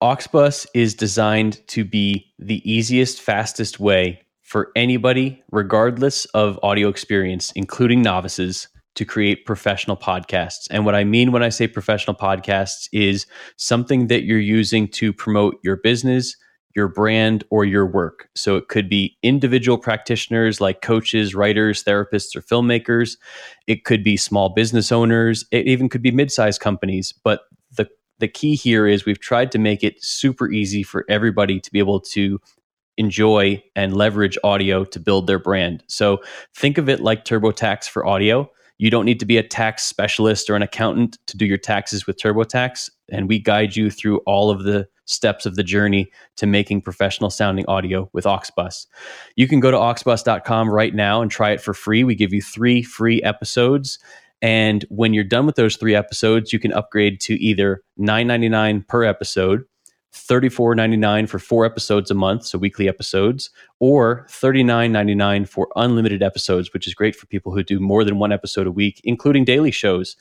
Auxbus 0.01 0.65
is 0.73 0.93
designed 0.95 1.65
to 1.67 1.83
be 1.83 2.25
the 2.39 2.61
easiest, 2.69 3.19
fastest 3.19 3.81
way 3.81 4.21
for 4.43 4.71
anybody, 4.77 5.43
regardless 5.51 6.23
of 6.27 6.57
audio 6.63 6.87
experience, 6.87 7.51
including 7.57 8.01
novices, 8.01 8.69
to 8.95 9.05
create 9.05 9.45
professional 9.45 9.95
podcasts. 9.95 10.67
And 10.69 10.85
what 10.85 10.95
I 10.95 11.03
mean 11.03 11.31
when 11.31 11.43
I 11.43 11.49
say 11.49 11.67
professional 11.67 12.15
podcasts 12.15 12.89
is 12.91 13.25
something 13.57 14.07
that 14.07 14.23
you're 14.23 14.39
using 14.39 14.87
to 14.89 15.13
promote 15.13 15.59
your 15.63 15.77
business, 15.77 16.35
your 16.75 16.87
brand, 16.87 17.43
or 17.49 17.65
your 17.65 17.85
work. 17.85 18.29
So 18.35 18.55
it 18.55 18.67
could 18.67 18.89
be 18.89 19.17
individual 19.23 19.77
practitioners 19.77 20.59
like 20.59 20.81
coaches, 20.81 21.33
writers, 21.33 21.83
therapists, 21.83 22.35
or 22.35 22.41
filmmakers. 22.41 23.17
It 23.67 23.85
could 23.85 24.03
be 24.03 24.17
small 24.17 24.49
business 24.49 24.91
owners. 24.91 25.45
It 25.51 25.67
even 25.67 25.89
could 25.89 26.01
be 26.01 26.11
mid 26.11 26.31
sized 26.31 26.61
companies. 26.61 27.13
But 27.23 27.41
the 27.71 27.87
the 28.19 28.27
key 28.27 28.55
here 28.55 28.85
is 28.85 29.05
we've 29.05 29.19
tried 29.19 29.51
to 29.53 29.59
make 29.59 29.83
it 29.83 30.03
super 30.03 30.51
easy 30.51 30.83
for 30.83 31.05
everybody 31.09 31.59
to 31.59 31.71
be 31.71 31.79
able 31.79 32.01
to 32.01 32.39
enjoy 32.97 33.63
and 33.77 33.95
leverage 33.95 34.37
audio 34.43 34.83
to 34.83 34.99
build 34.99 35.25
their 35.25 35.39
brand. 35.39 35.83
So 35.87 36.21
think 36.53 36.77
of 36.77 36.89
it 36.89 36.99
like 36.99 37.23
TurboTax 37.23 37.87
for 37.89 38.05
audio. 38.05 38.51
You 38.79 38.89
don't 38.89 39.05
need 39.05 39.19
to 39.19 39.25
be 39.25 39.37
a 39.37 39.43
tax 39.43 39.83
specialist 39.83 40.49
or 40.49 40.55
an 40.55 40.61
accountant 40.61 41.19
to 41.27 41.37
do 41.37 41.45
your 41.45 41.57
taxes 41.57 42.07
with 42.07 42.17
TurboTax. 42.17 42.89
And 43.11 43.27
we 43.27 43.37
guide 43.37 43.75
you 43.75 43.91
through 43.91 44.19
all 44.19 44.49
of 44.49 44.63
the 44.63 44.87
steps 45.05 45.45
of 45.45 45.55
the 45.55 45.63
journey 45.63 46.11
to 46.37 46.47
making 46.47 46.81
professional 46.81 47.29
sounding 47.29 47.65
audio 47.67 48.09
with 48.13 48.25
Auxbus. 48.25 48.87
You 49.35 49.47
can 49.47 49.59
go 49.59 49.69
to 49.69 49.77
auxbus.com 49.77 50.69
right 50.69 50.95
now 50.95 51.21
and 51.21 51.29
try 51.29 51.51
it 51.51 51.61
for 51.61 51.73
free. 51.73 52.03
We 52.03 52.15
give 52.15 52.33
you 52.33 52.41
three 52.41 52.81
free 52.81 53.21
episodes. 53.21 53.99
And 54.41 54.85
when 54.89 55.13
you're 55.13 55.25
done 55.25 55.45
with 55.45 55.55
those 55.55 55.75
three 55.75 55.95
episodes, 55.95 56.53
you 56.53 56.59
can 56.59 56.71
upgrade 56.71 57.19
to 57.21 57.33
either 57.43 57.81
$9.99 57.99 58.87
per 58.87 59.03
episode 59.03 59.65
$34.99 60.13 61.29
for 61.29 61.39
four 61.39 61.65
episodes 61.65 62.09
a 62.09 62.15
month, 62.15 62.45
so 62.45 62.57
weekly 62.57 62.87
episodes, 62.87 63.49
or 63.79 64.25
$39.99 64.29 65.47
for 65.47 65.67
unlimited 65.75 66.23
episodes, 66.23 66.73
which 66.73 66.87
is 66.87 66.93
great 66.93 67.15
for 67.15 67.27
people 67.27 67.53
who 67.53 67.63
do 67.63 67.79
more 67.79 68.03
than 68.03 68.17
one 68.19 68.31
episode 68.31 68.67
a 68.67 68.71
week, 68.71 69.01
including 69.03 69.45
daily 69.45 69.71
shows. 69.71 70.15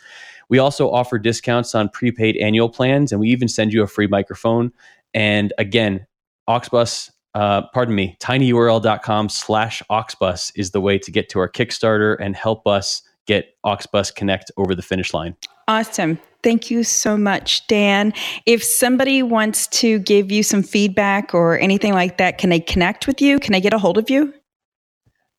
We 0.48 0.58
also 0.58 0.90
offer 0.90 1.18
discounts 1.18 1.74
on 1.74 1.88
prepaid 1.88 2.36
annual 2.36 2.68
plans, 2.68 3.12
and 3.12 3.20
we 3.20 3.28
even 3.28 3.48
send 3.48 3.72
you 3.72 3.82
a 3.82 3.86
free 3.86 4.06
microphone. 4.06 4.72
And 5.14 5.52
again, 5.58 6.06
Auxbus, 6.48 7.10
uh, 7.34 7.62
pardon 7.72 7.94
me, 7.94 8.16
tinyurl.com 8.20 9.28
slash 9.28 9.82
Auxbus 9.90 10.52
is 10.54 10.70
the 10.70 10.80
way 10.80 10.98
to 10.98 11.10
get 11.10 11.28
to 11.30 11.38
our 11.38 11.48
Kickstarter 11.48 12.16
and 12.20 12.34
help 12.34 12.66
us 12.66 13.02
get 13.26 13.54
Auxbus 13.64 14.14
Connect 14.14 14.50
over 14.56 14.74
the 14.74 14.82
finish 14.82 15.12
line. 15.12 15.36
Awesome. 15.66 16.18
Thank 16.42 16.70
you 16.70 16.84
so 16.84 17.16
much, 17.16 17.66
Dan. 17.66 18.12
If 18.46 18.62
somebody 18.62 19.22
wants 19.22 19.66
to 19.68 19.98
give 19.98 20.30
you 20.30 20.42
some 20.42 20.62
feedback 20.62 21.34
or 21.34 21.58
anything 21.58 21.94
like 21.94 22.18
that, 22.18 22.38
can 22.38 22.50
they 22.50 22.60
connect 22.60 23.06
with 23.06 23.20
you? 23.20 23.40
Can 23.40 23.54
I 23.54 23.60
get 23.60 23.72
a 23.74 23.78
hold 23.78 23.98
of 23.98 24.08
you? 24.08 24.32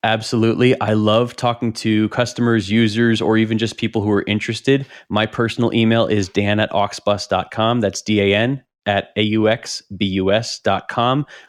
Absolutely. 0.04 0.80
I 0.80 0.94
love 0.94 1.36
talking 1.36 1.74
to 1.74 2.08
customers, 2.10 2.72
users, 2.72 3.22
or 3.22 3.38
even 3.38 3.58
just 3.58 3.76
people 3.78 4.02
who 4.02 4.12
are 4.12 4.24
interested. 4.28 4.86
My 5.10 5.26
personal 5.26 5.74
email 5.74 6.08
is 6.08 6.30
dan 6.30 6.62
at 6.62 6.72
auxbus.com. 6.72 7.82
That's 7.82 8.02
D 8.02 8.22
A 8.22 8.34
N 8.36 8.64
at 8.86 9.14
auxbus.com. 9.18 9.66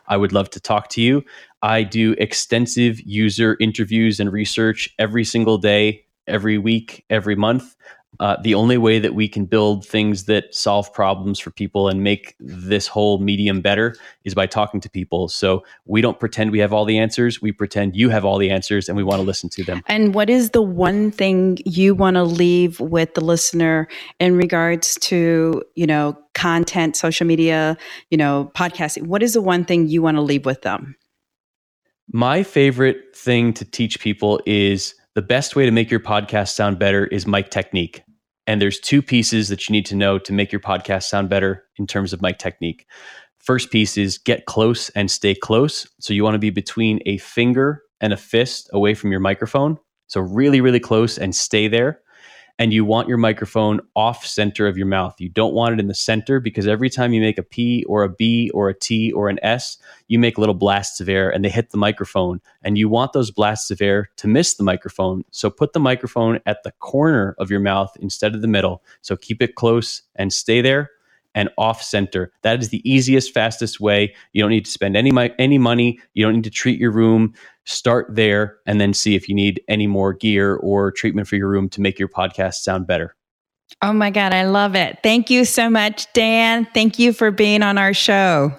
I 0.09 0.17
would 0.17 0.33
love 0.33 0.51
to 0.51 0.59
talk 0.61 0.89
to 0.89 1.01
you. 1.01 1.23
I 1.63 1.85
do 1.85 2.17
extensive 2.19 3.01
user 3.01 3.57
interviews 3.61 4.19
and 4.19 4.33
research 4.33 4.89
every 4.99 5.25
single 5.25 5.57
day, 5.59 6.05
every 6.27 6.59
week, 6.59 7.05
every 7.09 7.37
month. 7.37 7.77
Uh, 8.19 8.37
the 8.43 8.55
only 8.55 8.77
way 8.77 8.99
that 8.99 9.15
we 9.15 9.29
can 9.29 9.47
build 9.47 9.87
things 9.87 10.25
that 10.25 10.55
solve 10.55 10.93
problems 10.93 11.39
for 11.39 11.51
people 11.51 11.89
and 11.89 12.03
make 12.03 12.35
this 12.41 12.87
whole 12.87 13.19
medium 13.19 13.61
better 13.61 13.95
is 14.25 14.35
by 14.35 14.47
talking 14.47 14.81
to 14.81 14.91
people. 14.91 15.29
So 15.29 15.65
we 15.87 16.01
don't 16.01 16.19
pretend 16.19 16.51
we 16.51 16.59
have 16.59 16.73
all 16.73 16.85
the 16.85 16.99
answers. 16.99 17.41
We 17.41 17.53
pretend 17.53 17.97
you 17.97 18.11
have 18.11 18.25
all 18.25 18.37
the 18.37 18.51
answers 18.51 18.89
and 18.89 18.97
we 18.97 19.05
want 19.05 19.21
to 19.21 19.27
listen 19.27 19.49
to 19.51 19.65
them. 19.65 19.83
And 19.87 20.13
what 20.15 20.29
is 20.29 20.51
the 20.51 20.61
one 20.61 21.11
thing 21.11 21.59
you 21.65 21.95
want 21.95 22.17
to 22.17 22.25
leave 22.25 22.81
with 22.81 23.15
the 23.15 23.23
listener 23.23 23.89
in 24.19 24.37
regards 24.37 24.97
to, 24.97 25.63
you 25.77 25.87
know, 25.87 26.19
content, 26.35 26.97
social 26.97 27.27
media, 27.27 27.79
you 28.11 28.19
know, 28.19 28.51
podcasting? 28.55 29.07
What 29.07 29.23
is 29.23 29.33
the 29.33 29.43
one 29.43 29.65
thing 29.65 29.89
you 29.89 30.03
want 30.03 30.17
to 30.17 30.23
leave 30.23 30.45
with 30.45 30.63
them? 30.63 30.97
My 32.13 32.43
favorite 32.43 33.17
thing 33.17 33.53
to 33.55 33.65
teach 33.65 34.01
people 34.01 34.41
is 34.45 34.95
the 35.15 35.23
best 35.23 35.57
way 35.57 35.65
to 35.67 35.73
make 35.73 35.91
your 35.91 36.01
podcast 36.01 36.51
sound 36.51 36.79
better 36.79 37.07
is 37.07 37.27
mic 37.27 37.51
technique. 37.51 38.03
And 38.47 38.61
there's 38.61 38.81
two 38.81 39.03
pieces 39.03 39.49
that 39.49 39.69
you 39.69 39.73
need 39.73 39.87
to 39.87 39.97
know 39.97 40.19
to 40.19 40.33
make 40.33 40.53
your 40.53 40.61
podcast 40.61 41.05
sound 41.05 41.29
better 41.29 41.65
in 41.77 41.87
terms 41.87 42.13
of 42.13 42.23
mic 42.23 42.39
technique. 42.39 42.87
First 43.39 43.71
piece 43.71 43.97
is 43.97 44.19
get 44.19 44.47
close 44.47 44.89
and 44.91 45.11
stay 45.11 45.35
close. 45.35 45.89
So 46.01 46.13
you 46.13 46.25
want 46.25 46.35
to 46.35 46.41
be 46.41 46.51
between 46.51 47.01
a 47.07 47.19
finger 47.19 47.83
and 48.01 48.13
a 48.13 48.17
fist 48.17 48.69
away 48.73 48.95
from 48.95 49.11
your 49.11 49.21
microphone. 49.21 49.79
So 50.07 50.21
really, 50.21 50.61
really 50.61 50.81
close 50.81 51.19
and 51.19 51.35
stay 51.35 51.69
there 51.69 52.01
and 52.61 52.75
you 52.75 52.85
want 52.85 53.09
your 53.09 53.17
microphone 53.17 53.81
off 53.97 54.27
center 54.27 54.67
of 54.67 54.77
your 54.77 54.87
mouth. 54.87 55.19
You 55.19 55.31
don't 55.31 55.55
want 55.55 55.73
it 55.73 55.81
in 55.81 55.89
the 55.89 55.95
center 55.95 56.41
because 56.41 56.69
every 56.69 56.91
time 56.91 57.15
you 57.15 57.21
make 57.23 57.39
a 57.39 57.43
P 57.43 57.85
or 57.89 58.03
a 58.03 58.09
B 58.11 58.51
or 58.53 58.69
a 58.69 58.79
T 58.79 59.11
or 59.13 59.31
an 59.31 59.39
S, 59.43 59.79
you 60.09 60.19
make 60.19 60.37
little 60.37 60.55
blasts 60.55 61.01
of 61.01 61.09
air 61.09 61.31
and 61.31 61.43
they 61.43 61.49
hit 61.49 61.71
the 61.71 61.79
microphone. 61.79 62.39
And 62.63 62.77
you 62.77 62.87
want 62.87 63.15
those 63.15 63.31
blasts 63.31 63.71
of 63.71 63.81
air 63.81 64.11
to 64.19 64.29
miss 64.29 64.55
the 64.55 64.63
microphone. 64.63 65.25
So 65.31 65.49
put 65.49 65.73
the 65.73 65.81
microphone 65.81 66.39
at 66.45 66.63
the 66.63 66.73
corner 66.81 67.35
of 67.39 67.51
your 67.51 67.61
mouth 67.61 67.97
instead 67.99 68.35
of 68.35 68.43
the 68.43 68.47
middle. 68.47 68.83
So 69.01 69.17
keep 69.17 69.41
it 69.41 69.55
close 69.55 70.03
and 70.17 70.31
stay 70.31 70.61
there 70.61 70.91
and 71.35 71.49
off 71.57 71.83
center. 71.83 72.33
That 72.43 72.61
is 72.61 72.69
the 72.69 72.91
easiest, 72.91 73.33
fastest 73.33 73.81
way. 73.81 74.15
You 74.33 74.43
don't 74.43 74.51
need 74.51 74.65
to 74.67 74.71
spend 74.71 74.97
any 74.97 75.13
any 75.39 75.59
money. 75.59 75.99
You 76.13 76.27
don't 76.27 76.35
need 76.35 76.45
to 76.45 76.51
treat 76.51 76.79
your 76.79 76.91
room. 76.91 77.33
Start 77.71 78.09
there 78.11 78.59
and 78.67 78.81
then 78.81 78.93
see 78.93 79.15
if 79.15 79.29
you 79.29 79.35
need 79.35 79.63
any 79.69 79.87
more 79.87 80.13
gear 80.13 80.57
or 80.57 80.91
treatment 80.91 81.29
for 81.29 81.37
your 81.37 81.49
room 81.49 81.69
to 81.71 81.81
make 81.81 81.99
your 81.99 82.09
podcast 82.09 82.55
sound 82.55 82.87
better. 82.87 83.15
Oh 83.81 83.93
my 83.93 84.11
God, 84.11 84.33
I 84.33 84.45
love 84.45 84.75
it. 84.75 84.99
Thank 85.05 85.31
you 85.31 85.45
so 85.45 85.71
much, 85.71 86.13
Dan. 86.13 86.67
Thank 86.75 86.99
you 86.99 87.13
for 87.13 87.31
being 87.31 87.63
on 87.63 87.79
our 87.79 87.95
show. 87.95 88.53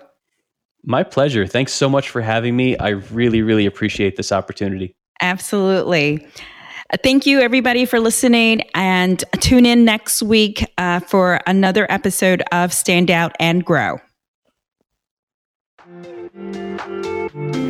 My 0.83 1.03
pleasure. 1.03 1.45
Thanks 1.45 1.73
so 1.73 1.89
much 1.89 2.09
for 2.09 2.21
having 2.21 2.55
me. 2.55 2.77
I 2.77 2.89
really, 2.89 3.41
really 3.41 3.65
appreciate 3.65 4.15
this 4.15 4.31
opportunity. 4.31 4.95
Absolutely. 5.21 6.25
Thank 7.03 7.25
you, 7.25 7.41
everybody, 7.41 7.85
for 7.85 7.99
listening. 7.99 8.61
And 8.73 9.23
tune 9.41 9.65
in 9.65 9.85
next 9.85 10.23
week 10.23 10.65
uh, 10.77 11.01
for 11.01 11.41
another 11.45 11.85
episode 11.89 12.43
of 12.51 12.73
Stand 12.73 13.11
Out 13.11 13.35
and 13.39 13.63
Grow. 13.65 13.99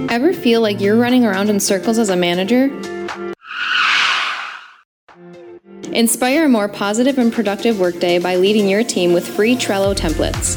Ever 0.09 0.33
feel 0.33 0.61
like 0.61 0.81
you're 0.81 0.97
running 0.97 1.25
around 1.25 1.49
in 1.49 1.59
circles 1.59 1.97
as 1.97 2.09
a 2.09 2.15
manager? 2.15 2.65
Inspire 5.93 6.45
a 6.45 6.49
more 6.49 6.69
positive 6.69 7.17
and 7.17 7.33
productive 7.33 7.79
workday 7.79 8.17
by 8.17 8.35
leading 8.35 8.67
your 8.67 8.83
team 8.83 9.13
with 9.13 9.27
free 9.27 9.55
Trello 9.55 9.93
templates. 9.93 10.55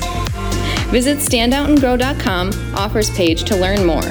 Visit 0.90 1.18
standoutandgrow.com 1.18 2.52
offers 2.76 3.10
page 3.10 3.42
to 3.44 3.56
learn 3.56 3.84
more. 3.84 4.02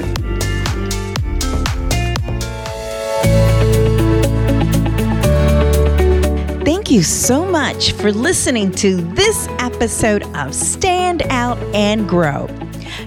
Thank 6.66 6.92
you 6.92 7.04
so 7.04 7.46
much 7.46 7.94
for 7.94 8.12
listening 8.12 8.72
to 8.74 8.98
this 8.98 9.48
episode 9.60 10.24
of 10.36 10.54
Stand 10.54 11.24
Out 11.30 11.58
and 11.74 12.08
Grow. 12.08 12.48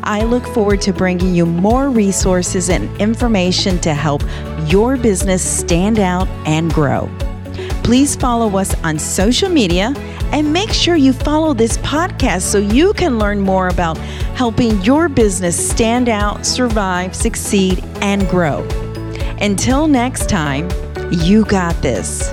I 0.04 0.22
look 0.22 0.46
forward 0.46 0.80
to 0.82 0.92
bringing 0.92 1.34
you 1.34 1.44
more 1.44 1.90
resources 1.90 2.70
and 2.70 2.96
information 3.00 3.78
to 3.80 3.92
help 3.92 4.22
your 4.66 4.96
business 4.96 5.42
stand 5.42 5.98
out 5.98 6.28
and 6.46 6.72
grow. 6.72 7.10
Please 7.90 8.14
follow 8.14 8.56
us 8.56 8.72
on 8.84 9.00
social 9.00 9.48
media 9.48 9.92
and 10.30 10.52
make 10.52 10.72
sure 10.72 10.94
you 10.94 11.12
follow 11.12 11.52
this 11.52 11.76
podcast 11.78 12.42
so 12.42 12.58
you 12.58 12.92
can 12.92 13.18
learn 13.18 13.40
more 13.40 13.66
about 13.66 13.98
helping 14.38 14.80
your 14.82 15.08
business 15.08 15.56
stand 15.70 16.08
out, 16.08 16.46
survive, 16.46 17.16
succeed, 17.16 17.82
and 18.00 18.28
grow. 18.28 18.62
Until 19.40 19.88
next 19.88 20.28
time, 20.28 20.68
you 21.10 21.44
got 21.46 21.74
this. 21.82 22.32